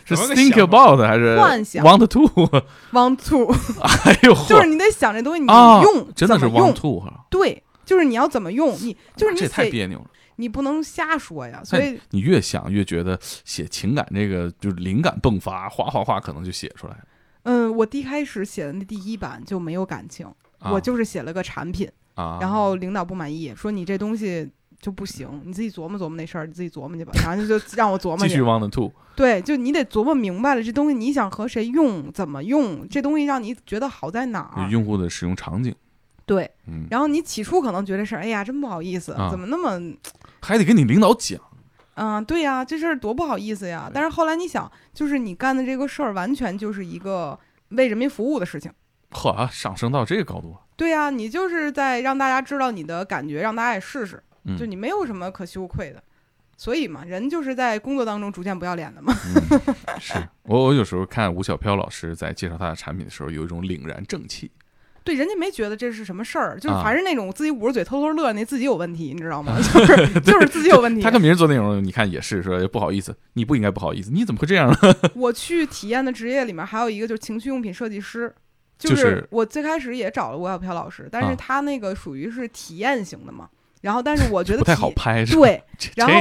[0.06, 3.54] 是 think about 还是幻想 want to？want to，
[4.06, 10.06] 哎呦，就是你得想这东西你啊用、真的是用 want，to 哈，对，就是你要怎么用，你就是你这太，别扭了。
[10.38, 17.00] 你不能瞎说呀，所以你越想越觉得写情感这个就是灵感迸发，哗哗哗，可能就写出来了。
[17.44, 20.26] 嗯，我第一开始写的那第一版就没有感情，
[20.60, 27.12] 啊我就是写了个产品，啊，然后领导不满意，说你这东西就不行，你自己琢磨琢磨那事儿，你自己琢磨去吧。
[27.24, 28.42] 然后就就让我琢磨继续。
[28.42, 34.70] want to，对，就你得琢磨明白了，这东西你想和谁用，怎么用，这东西让你觉得好在哪儿。
[34.70, 35.76] 用户的使用场景，
[36.26, 39.80] 对，嗯，然后你起初可能觉得是，哎呀，真不好意思，啊怎么那么，
[40.44, 41.40] 还得跟你领导讲，
[41.96, 43.90] 嗯、对呀，这事儿多不好意思呀。
[43.94, 47.40] 但是后来你想，就是你干的这个事儿，完全就是一个
[47.70, 48.72] 为人民服务的事情。
[49.12, 56.04] 呵，啊上升到这个高度，对呀，你就是在让大家知道你的感觉，让大家也试试，嗯，就你没有什么可羞愧的。
[56.56, 59.14] 所以嘛，人就是在工作当中逐渐不要脸的嘛。
[59.14, 59.60] 嗯
[60.00, 60.14] 是
[60.44, 64.52] 我我有时候看吴小飘老师在介绍他的产品的时候，有一种凛然正气，
[65.04, 69.58] 对，人家没觉得这是什么事儿，就是啊还是那种自己捂着嘴偷偷乐那自己有问题，你知道吗？
[69.62, 71.12] 就是就是自己有问题他。
[71.12, 74.78] 跟别人做内容，你看也是说不好意思，你不应该不好意思，你怎么会这样呢？
[75.16, 78.34] 我去体验的职业里面还有一个就是情趣用品设计师，
[78.78, 83.50] 就是是我最开始也找了吴小飘老师，但是啊他那个属于是体验型的嘛。
[83.84, 85.62] 然后，但是我觉得不太好拍，是，对，
[85.98, 86.14] 然后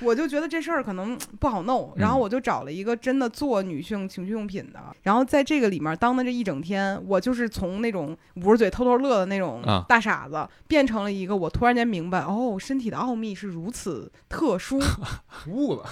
[0.00, 14.82] 我就觉得这事儿可能不好弄，然后嗯我就找了一个真的做女性情趣用品的，然后在这个里面当的这一整天，我就是从那种捂着嘴偷偷乐的那种啊大傻子，变成了一个我突然间明白，哦，身体的奥秘是如此特殊，
[15.46, 15.84] 悟了，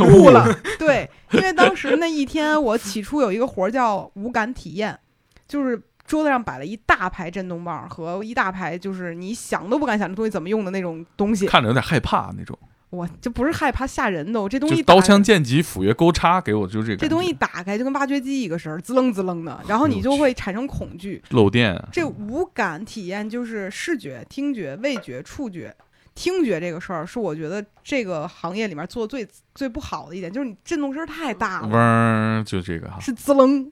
[0.00, 0.48] 悟了。
[0.78, 4.98] 对，因为当时那一天我起初有一个活儿叫无感体验，
[5.46, 5.82] 就是。
[6.06, 12.58] 桌子上摆了一大排震动棒和一大排就是你想都不敢想这东西怎么用的那种东西，看着有点害怕那种，
[12.90, 21.22] 我就不是害怕吓人的，我这东西刀枪剑戟斧钺钩叉，给我就这个这东西一打开就跟挖掘机一个声儿，滋楞滋楞的，然后你就会产生恐惧。
[21.30, 25.74] 漏电啊，这无感体验就是视觉、听觉、味觉、触觉。
[26.14, 32.98] 听觉这个事儿是我觉得这个行业里面做得最最不好的一点，就是你震动声太大嗡了，嗡就这个哈。
[33.00, 33.70] 是滋楞，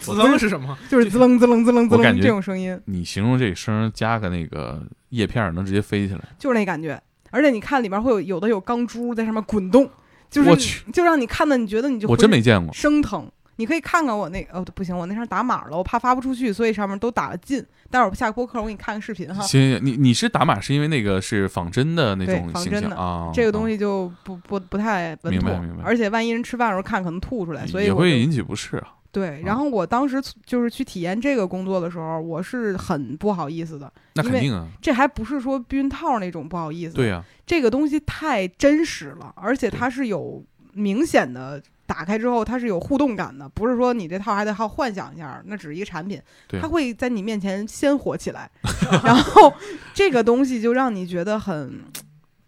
[0.00, 0.76] 滋楞是什么？
[0.88, 6.20] 就是滋楞滋楞滋楞滋楞这种声音，你形容这声加个那个叶片儿，能直接飞起来。
[6.38, 7.00] 就是那感觉。
[7.30, 9.90] 而且你看里面会有有的有钢珠在上面滚动，
[10.30, 12.72] 就是，就让你看的你觉得你就我浑身真没见过。
[12.72, 13.30] 生疼。
[13.58, 17.64] 你可以看看我那哦不行，我那上打码了，我怕发不出去，所以上面都打了进。
[17.90, 19.42] 待会儿下播客我给你看个视频哈。
[19.42, 23.30] 行行，你你是打码是因为那个是仿真的那种形仿真的象啊？
[23.34, 28.94] 这个东西西就不不不太稳妥明白明白，而且万一人吃饭的时候看可能吐出来，所以也会引起不适啊。
[29.10, 29.42] 对。
[29.44, 33.92] 然后我当时就是去体验这个工作的时候，我是很不好意思的。
[34.14, 40.44] 因为那肯定啊，这还不是说避孕套那种不好意思，对呀，这个东西太真实了，而且它是有
[40.74, 41.60] 明显的。
[41.88, 46.20] 打开之后，它是有互动感的，不是说你这套还得好幻想一下，那只是一个产品，
[46.60, 48.50] 它会在你面前鲜活起来，
[49.02, 49.52] 然后
[49.94, 51.82] 这个东西就让你觉得很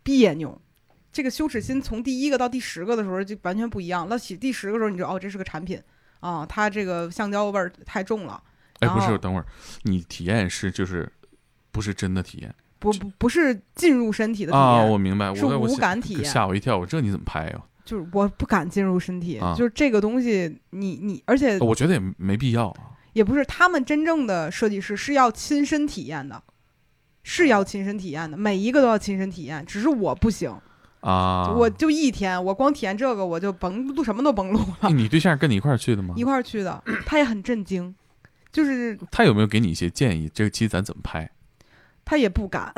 [0.03, 0.61] 别扭。
[1.11, 5.81] 这个羞耻心从第一个到第十个的时候就完全不一样，那起第十个时候你就哦，这是个产品
[6.21, 8.41] 啊，它这个橡胶味儿太重了，
[8.81, 9.47] 哎，不是，等会儿，
[9.85, 11.11] 你体验是就是
[11.73, 14.83] 不是真的体验不不不是进入身体的体验，啊？
[14.85, 17.61] 我明白，我是无感体验吓我一跳，我这你怎么拍呀？
[17.91, 22.95] 就是我不敢进入身体，啊就是这个东西你你，而且我觉得也没必要啊。
[23.15, 26.41] 也不是他们真正的设计师是要亲身体验的，
[27.25, 30.55] 是要亲身体验的，每一个都要亲身体验，只是我不行，
[31.01, 36.23] 啊，我就一天，我光体验这个我就甭录什么都甭录了哎，你对象跟你一块儿去的吗一？
[36.23, 37.93] 块儿去的，他也很震惊，
[38.53, 40.31] 就是他有没有给你一些建议？
[40.33, 41.29] 这个期咱怎么拍？
[42.11, 42.73] 他也不敢，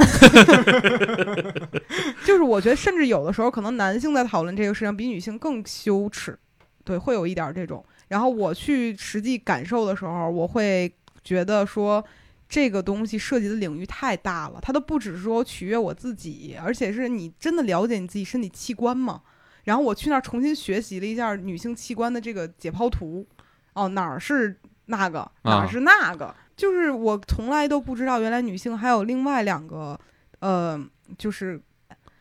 [2.26, 6.39] 就是我觉得，甚至有的时候，可能男性在讨论这个事情比女性更羞耻，
[6.85, 7.83] 对，会有一点儿这种。
[8.09, 12.05] 然后我去实际感受的时候，我会觉得说，
[12.47, 19.22] 这个东西涉及的领域太大了，它都不只是说取悦我自己，而且是你真的了解你自己身体器官吗？
[19.64, 23.26] 然后我去那儿重新学习了一下女性器官的这个解剖图，
[23.72, 29.99] 哦，哪儿是那个，哪儿是那个，就是我从来都不知道，原来女性还有另外两个，
[30.41, 30.79] 呃，
[31.19, 31.61] 就是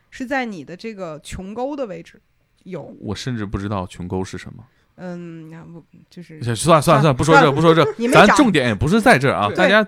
[0.10, 2.22] 是在你的这个穹沟的位置
[2.64, 4.64] 有，我甚至不知道穹沟是什么。
[4.96, 9.84] 嗯，那不就是算了算了算了，不说这不说这，咱重点也不是在这儿啊，大家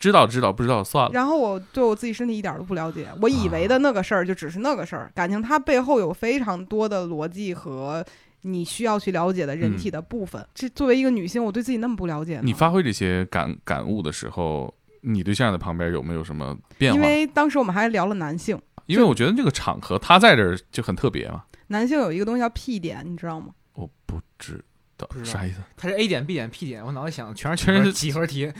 [0.00, 1.10] 知道知道，不知道算了。
[1.12, 8.04] 然后我对我自己身体一点儿都不了解，我以为的那个事儿就只是那个事儿，感情它背后有非常多的逻辑和
[8.46, 10.46] 你需要去了解的人体的部分。
[10.54, 14.72] 这作为一个女性，我对自己那么不了解，你发挥这些感感悟的时候，
[15.02, 16.96] 你对象在旁边有没有什么变化？
[16.96, 21.42] 因为当时我们还聊了男性，因为我觉得这个场合他在这儿就很特别嘛。
[21.68, 23.48] 男性有一个东西叫 P 点，你知道吗？
[23.74, 24.64] 我不知
[24.96, 25.56] 道啥意思。
[25.76, 28.50] 他是 A 点 B 点 P 点，我脑袋想的全是全是几何题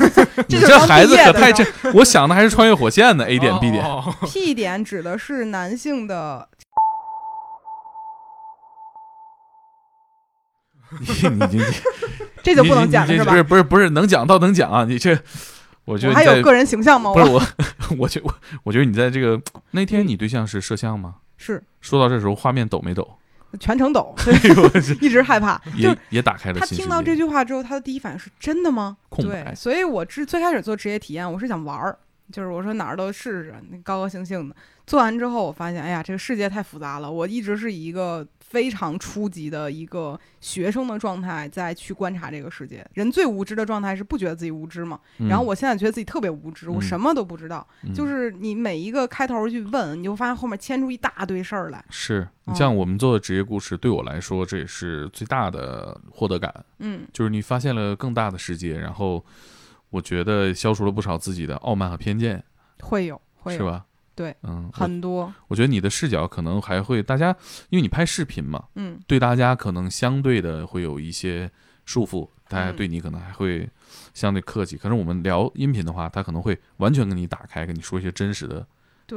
[0.48, 3.24] 你这孩子可太这，我想的还是穿越火线呢。
[3.26, 6.48] A 点 B 点，哦哦哦 P 点指的是男性的，
[11.00, 11.64] 你你你
[12.42, 13.36] 这就不能讲了是吧不？
[13.36, 14.84] 是不是不是能讲倒能讲啊！
[14.84, 15.18] 你这，
[15.84, 17.10] 我觉得我还有个人形象吗？
[17.10, 17.42] 我不是我，
[17.98, 18.34] 我觉我
[18.64, 19.40] 我觉得你在这个
[19.70, 21.16] 那天你对象是摄像吗？
[21.36, 23.16] 是说到这时候，画面抖没抖？
[23.60, 24.14] 全程抖，
[25.00, 25.56] 一直害怕。
[25.76, 27.14] 就也也打开了他听到这。
[27.14, 28.96] 句话之后，他的第一反应是真的吗？
[29.18, 31.96] 对，所以我之最开始做职业体验，我是想玩儿，
[32.32, 34.56] 就是我说哪儿都试试，高高兴兴的。
[34.86, 37.10] 做完之后，我发现，哎呀，这个世界太复杂了。
[37.10, 42.86] 我一直是以一个非常初级的一个学生的状态在去观察这个世界。
[42.92, 45.00] 人最无知的状态是不觉得自己无知嘛？
[45.18, 47.66] 嗯然后我现在觉得自己特别无知，我嗯什么都不知道。
[47.82, 51.82] 嗯就是你每一个开头去问，你就发现后面牵出一大堆事儿来。
[51.88, 59.24] 是你哦像我们做的职业故事，对我来说，这也是最大的获得感，嗯，就是你发现了更大的世界，然后
[59.88, 62.44] 我觉得消除了不少自己的傲慢和偏见，
[62.80, 63.86] 会有，会有是吧？
[64.14, 65.32] 对，嗯，很多。
[65.48, 67.34] 我觉得你的视角可能还会，大家
[67.70, 71.50] 因为你拍视频嘛，嗯，对大家可能相对的会有一些
[71.84, 73.68] 束缚，大家嗯对你可能还会
[74.12, 74.76] 相对客气。
[74.76, 78.66] 可是我们聊音频的话，他可能会完全跟你打开，跟你说一些真实的，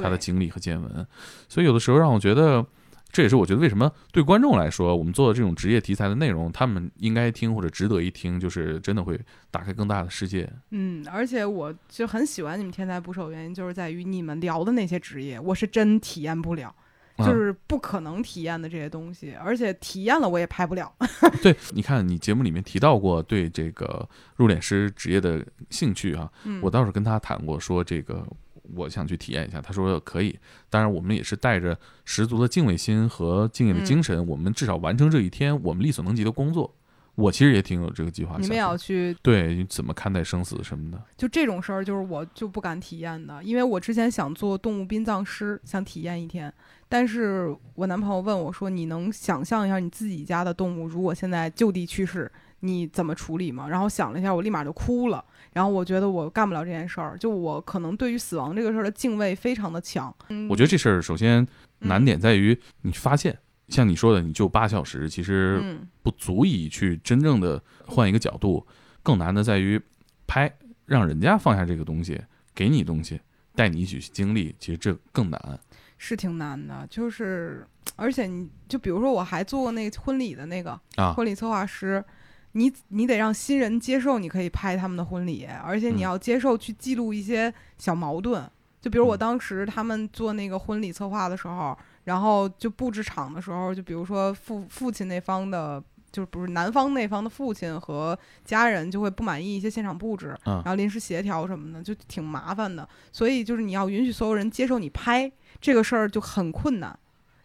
[0.02, 1.08] 他的经历和见闻。
[1.48, 2.66] 所以有的时候让我觉得，
[3.10, 10.48] 这也是我觉得为什么对观众来说，我们做的这种职业题材的内容，他们应该听或者值得一听，就是真的会打开更大的世界。
[10.72, 16.76] 嗯，而且我就很喜欢你们天才捕手，原因就是在于你们聊的那些职业，我是真体验不了，
[17.16, 20.94] 啊就是不可能体验的这些东西，而且体验了我也拍不了。
[21.42, 28.28] 对，你看你节目里面提到过对这个入殓师职业的兴趣啊，嗯，我倒是跟他谈过，说这个
[28.76, 29.62] 我想去体验一下。
[29.62, 30.38] 他说可以，
[30.70, 36.74] 当然我们也是带着十足的敬畏心和敬业的精神，我们至少完成这一天我们力所能及的工作。
[37.16, 38.38] 我其实也挺有这个计划。
[38.38, 41.02] 你们也要去，对你怎么看待生死什么的？
[41.18, 46.54] 就这种事儿，就是我就不敢体验的，因为我之前想做动物殡葬师，想体验一天，
[46.88, 55.26] 但是我男朋友问我说：“你能想象一下你自己家的动物如果现在就地去世，你怎么处理吗？”然后想了一下，我立马就哭了。
[55.58, 60.16] 然后我觉得我干不了这件事儿，就我可能对于死亡这个事儿的敬畏非常的强。
[60.30, 61.48] 嗯我觉得这事儿首先
[61.80, 63.36] 难嗯点在于你发现，
[63.70, 68.68] 像你说的，你就八小时，其实嗯不足以去真正的换一个角度，
[69.02, 69.82] 更难的在于
[70.28, 70.56] 拍，
[70.86, 72.22] 让人家放下这个东西，
[72.54, 73.20] 给你东西，
[73.56, 75.60] 带你一起去经历，其实这更难。
[75.98, 82.06] 是挺难的，就是而且你就比如说我还做过那个婚礼的那个啊婚礼策划师，
[82.58, 88.50] 你你得让新人接受你可以拍他们的婚礼，而且你嗯要接受去记录一些小矛盾。
[88.82, 95.84] 就比如我嗯当时他们做那个婚礼策划的时候，然后就布置场的时候，就比如说父父亲那方的。
[96.10, 102.88] 就是不是男方那方的父亲和家人就会不满意一些现场布置，嗯然后临时协调什么的，就挺麻烦的。
[103.12, 105.30] 所以就是你要允许所有人接受你拍
[105.60, 106.98] 这个事儿就很困难。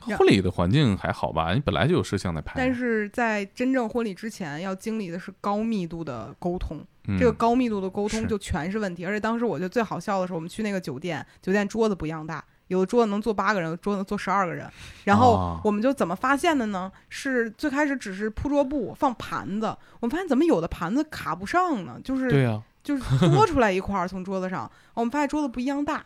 [0.07, 1.53] 呀婚礼的环境还好吧？
[1.55, 9.05] 你本来就有摄像在拍，但是在真正婚礼之前，要经历的是高密度的沟通，嗯这个高密度的沟通就全是问题。
[9.05, 14.69] 而且当时我觉得最好笑的是，我们去那个酒店，酒店桌子不一样大，有的桌子能坐八个人，有的桌子能坐十二个人。
[15.05, 16.91] 然后哦我们就怎么发现的呢？
[17.09, 19.67] 是最开始只是铺桌布放盘子，
[20.01, 21.99] 我们发现怎么有的盘子卡不上呢？
[22.03, 26.05] 就是对啊，就是多出来一块儿从桌子上，我们发现桌子不一样大，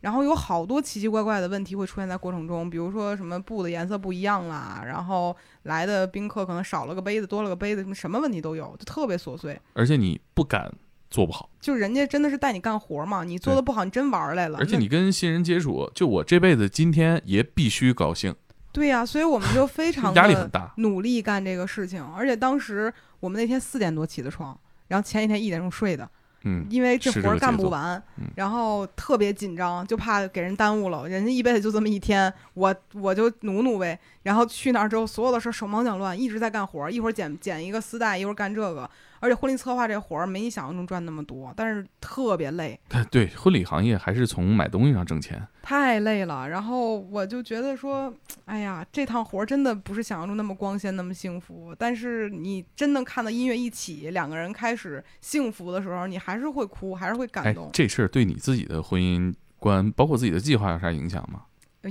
[0.00, 9.60] 然后有好多奇奇怪怪的问题会出现在过程中，比如说什么布的颜色不一样啦，然后来的宾客可能少了个杯子，多了个杯子，什么什么问题都有，就特别琐碎。
[9.72, 10.72] 而且你不敢
[11.10, 14.58] 做不好，就人家真的是带你干活嘛，你做的不好，你真玩儿来了。
[14.58, 18.32] 而且你跟新人接触，就我这辈子今天也必须高兴，
[18.72, 20.72] 对呀、所以我们就非常的 压力很大。
[20.76, 26.08] 努力干这个事情，而且当时我们那天四点多起的床，然后前一天一点钟睡的。
[26.48, 31.06] 嗯，因为这活儿干不完嗯，然后特别紧张，就怕给人耽误了。
[31.06, 33.98] 人家一辈子就这么一天，我我就努努呗。
[34.22, 38.88] 然后去那儿之后，所有的事儿手忙脚乱，一直在干活儿，一会儿剪剪一个丝带，一会儿干这个。
[39.20, 45.46] 而且婚礼策划这活儿没你想象中赚那么多，但是特别累，对对，婚礼行业还是从买东西上挣钱。
[45.62, 46.48] 太累了。
[46.48, 48.12] 然后我就觉得说，
[48.46, 51.74] 哎呀，这趟活儿真的不是想象中那么光鲜，那么幸福。
[51.78, 57.68] 但是你真能看到音乐一起，两个人开始幸福的时候，你还是会哭，还是会感哎动，。
[57.72, 61.42] 这事儿对你自己的婚姻观，包括自己的计划有啥影响吗？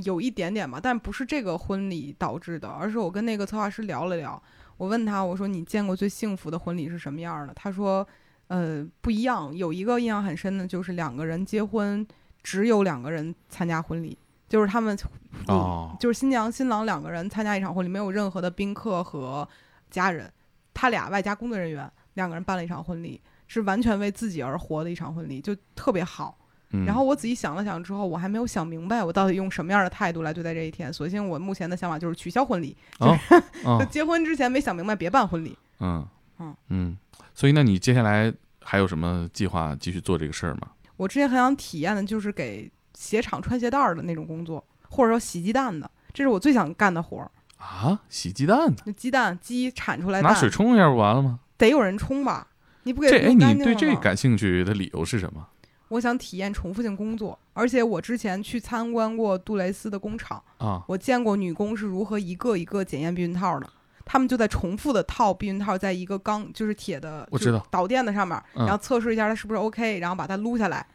[0.04, 4.42] 有一点点吧，但不是这个婚礼导致的，而是我跟那个策划师聊了聊。
[4.78, 7.54] 我问他，我说你见过最幸福的婚礼是什么样的？
[7.54, 8.08] 他说，
[8.48, 9.56] 呃，不一样。
[9.56, 12.06] 有一个印象很深的，就是两个人结婚，
[12.44, 14.18] 只有两个人参加婚礼，
[14.48, 14.98] 就是他们，
[15.48, 19.48] 哦，就是新娘新郎两个人参加一场婚礼，没有任何的宾客和
[19.90, 20.32] 家人，
[20.74, 26.38] 他俩外加工作人员，两个人办了一场婚礼，是完全为自己而活的一场婚礼，就特别好。
[26.72, 30.92] 嗯然后我仔细想了想之后，我还没有想明白我到底用什么样的态度来对待这一天。
[30.92, 35.58] 索性我目前的想法就是取消婚礼，哦就哦 结婚之前没想明白别办婚礼。
[35.80, 36.06] 嗯
[36.40, 36.98] 嗯嗯，
[37.34, 40.68] 所以那你接下来还有什么计划继续做这个事儿吗？
[40.98, 47.32] 我之前很想体验的就是给鞋厂穿鞋带儿的那种工作，或者说洗鸡蛋的，这是我最想干的活儿。
[47.58, 48.76] 啊，洗鸡蛋呢？
[48.86, 51.40] 就鸡蛋鸡产出来拿水冲一下不完了吗？
[51.58, 52.48] 得有人冲吧？
[52.84, 55.48] 你不给这哎，你对这感兴趣的理由是什么？
[55.90, 63.70] 我想体验重复性工作，而且我之前去参观过杜蕾斯的工厂，啊，我见过女工是如何一个一个检验避孕套的。
[64.10, 70.88] 他们就在重复的套避孕套在一个钢，就是铁的，我知道导电的上面，嗯然后测试一下它是不是 OK，然后把它撸下来，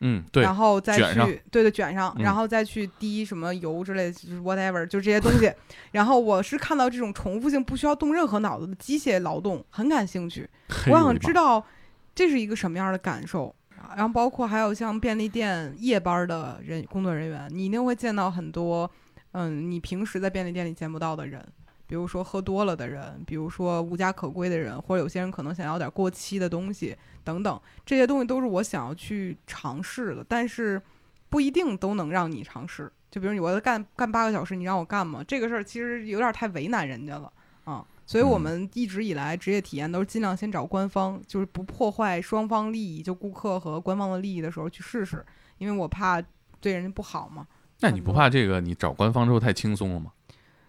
[0.00, 5.50] 嗯，对，然后再去对对卷上，嗯然后再去滴什么油之类的，就是 whatever，就这些东西。
[5.92, 10.46] 然后我是看到这种重复性不需要动任何脑子的机械劳动，很感兴趣。
[10.88, 11.64] 我想知道
[12.14, 13.54] 这是一个什么样的感受。
[13.96, 18.90] 然后包括还有像便利店夜班的人工作人员，你一定会见到很多，
[19.32, 21.44] 嗯，你平时在便利店里见不到的人，
[21.86, 30.80] 比如说喝多了的人，比如说无家可归的人，或者有些人可能想要点过期的东西等等，这些东西都是我想要去尝试的，但是
[31.28, 32.90] 不一定都能让你尝试。
[33.10, 35.24] 就比如你我要干干八个小时，你让我干吗？
[35.26, 37.32] 这个事儿其实有点太为难人家了
[37.64, 37.84] 啊。
[38.08, 45.22] 所以我嗯们一直以来职业体验都是尽量先找官方，就是不破坏双方利益，就顾客和官方的利益的时候去试试，
[45.58, 46.18] 因为我怕
[46.58, 47.46] 对人家不好嘛。
[47.80, 50.12] 那你不怕这个你找官方之后太轻松了吗？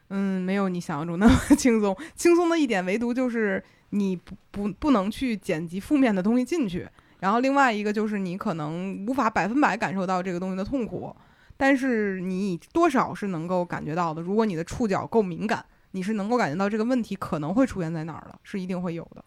[0.09, 1.95] 嗯，没有你想象中那么 轻松。
[2.13, 6.85] 轻松的一点唯独就是你不不不能去剪辑负面的东西进去，
[7.21, 11.15] 然后另外一个就是你可能无法百分百感受到这个东西的痛苦，
[11.55, 14.21] 但是你多少是能够感觉到的。
[14.21, 19.23] 如果你的触角够敏感，你是能够感觉到这个问题可能会出现在哪儿的，是一定会有的。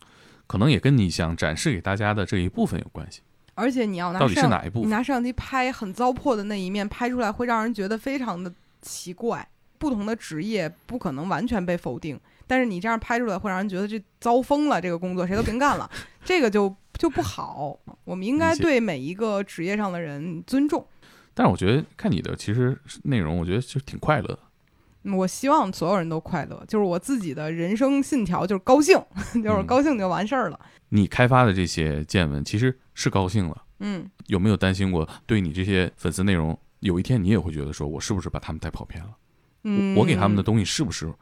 [0.47, 3.23] 可能也跟你想展示给大家的这一部分有关系。
[3.55, 9.47] 而且你要拿到底是摄哪一部分你拿摄像机拍很糟粕的那一面拍出来，会让人觉得非常的奇怪。
[9.79, 15.91] 不同的职业不可能完全被否定，但是你这样拍出来会让人觉得这糟疯了，这个工作谁都别干了，
[16.25, 17.77] 这个就就不好。
[18.05, 20.87] 我们应该对每一个职业上的人尊重。
[21.35, 24.39] 但是我觉得看你的其实内容，我觉得就挺快乐的。
[25.05, 28.97] 嗯我希望所有人都快乐，就是我自己的人生信条，就是高兴，
[29.43, 30.61] 就是嗯高兴就完事儿了。
[30.91, 39.11] 你开发的这些见闻其实是高兴了，嗯，有没有担心过对你这些粉丝内容，有一天你也会觉得说我是不是把他们带跑偏了？
[39.65, 41.13] 嗯，我给他们的东西是不是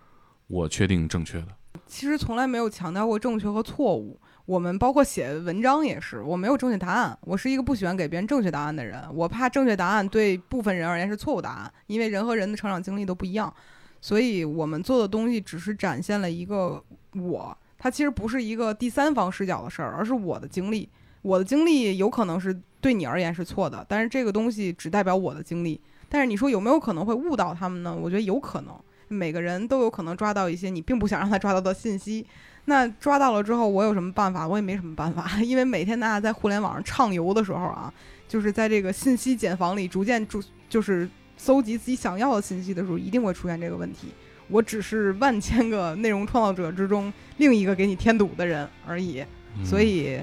[0.47, 1.49] 我确定正确的？
[1.87, 4.21] 其实从来没有强调过正确和错误。
[4.47, 7.17] 我们包括写文章也是，我没有正确答案。
[7.23, 13.53] 我是一个不喜欢给别人正确答案的人，我怕正确答案对部分人而言是错误答案，因为人和人的成长经历都不一样。
[14.01, 16.83] 所以我们做的东西只是展现了一个
[17.15, 20.89] 我，它其实不是一个第三方视角的事儿，而是我的经历。
[21.23, 25.79] 我的经历有可能是对你而言是错的，但是这个东西只代表我的经历。
[26.09, 27.95] 但是你说有没有可能会误导他们呢？
[27.95, 28.75] 我觉得有可能，
[29.13, 32.25] 每个人都有可能抓到一些你并不想让他抓到的信息。
[32.67, 34.47] 那抓到了之后，我有什么办法？
[34.47, 37.93] 我也没什么办法，因为每天大家在互联网上畅游的时候啊，
[38.29, 44.09] 就是在这个信息茧房里逐渐逐就是搜集自己想要的信息的时候，一定会出现这个问题。
[44.47, 49.25] 我只是万千个内容创造者之中另一个给你添堵的人而已，
[49.59, 50.21] 嗯所以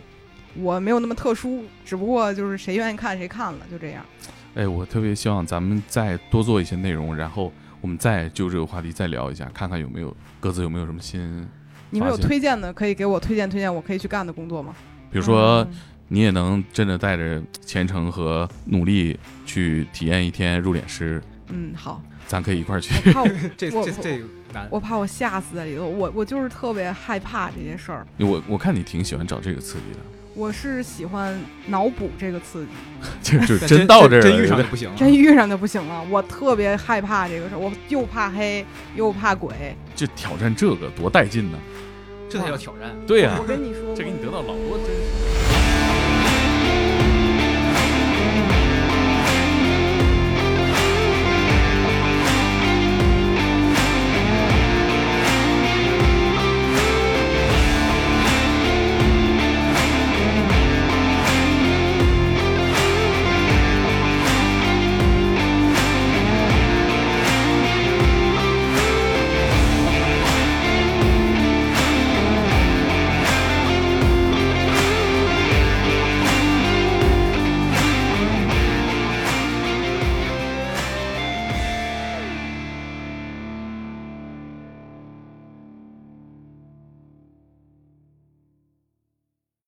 [0.55, 4.05] 我没有那么特殊，只不过就是谁愿意看谁看了，就这样。
[4.55, 7.51] 哎，我特别希望咱们再多做一些内容，然后
[7.87, 11.47] 我们再就这个话题再聊一下，看看有没有各自有没有什么新，
[11.89, 14.75] 你们有推荐的，可以给我推荐推荐，我可以去干的工作吗？
[15.09, 15.69] 比如说嗯
[16.09, 22.93] 你也能真的带着虔诚和努力去体验一天入殓师，嗯，好，咱可以一块儿去。
[23.07, 24.21] 我怕我 这这这
[24.53, 24.67] 难。
[24.69, 28.05] 我怕我吓死在里头，我我就是特别害怕这些事儿。
[28.19, 29.99] 我我看你挺喜欢找这个刺激的，
[30.37, 31.35] 我是喜欢
[31.65, 32.63] 脑补这个刺
[33.23, 34.95] 激， 就就真到这儿了，真遇上就不行了。
[34.95, 36.05] 真遇上就不行了。
[36.11, 38.63] 我特别害怕这个事儿，我又怕黑
[38.95, 39.75] 又怕鬼。
[39.95, 41.57] 就挑战这个多带劲呢？
[42.29, 42.95] 这才叫挑战。
[43.07, 44.77] 对呀、我跟你说，这给你得到老多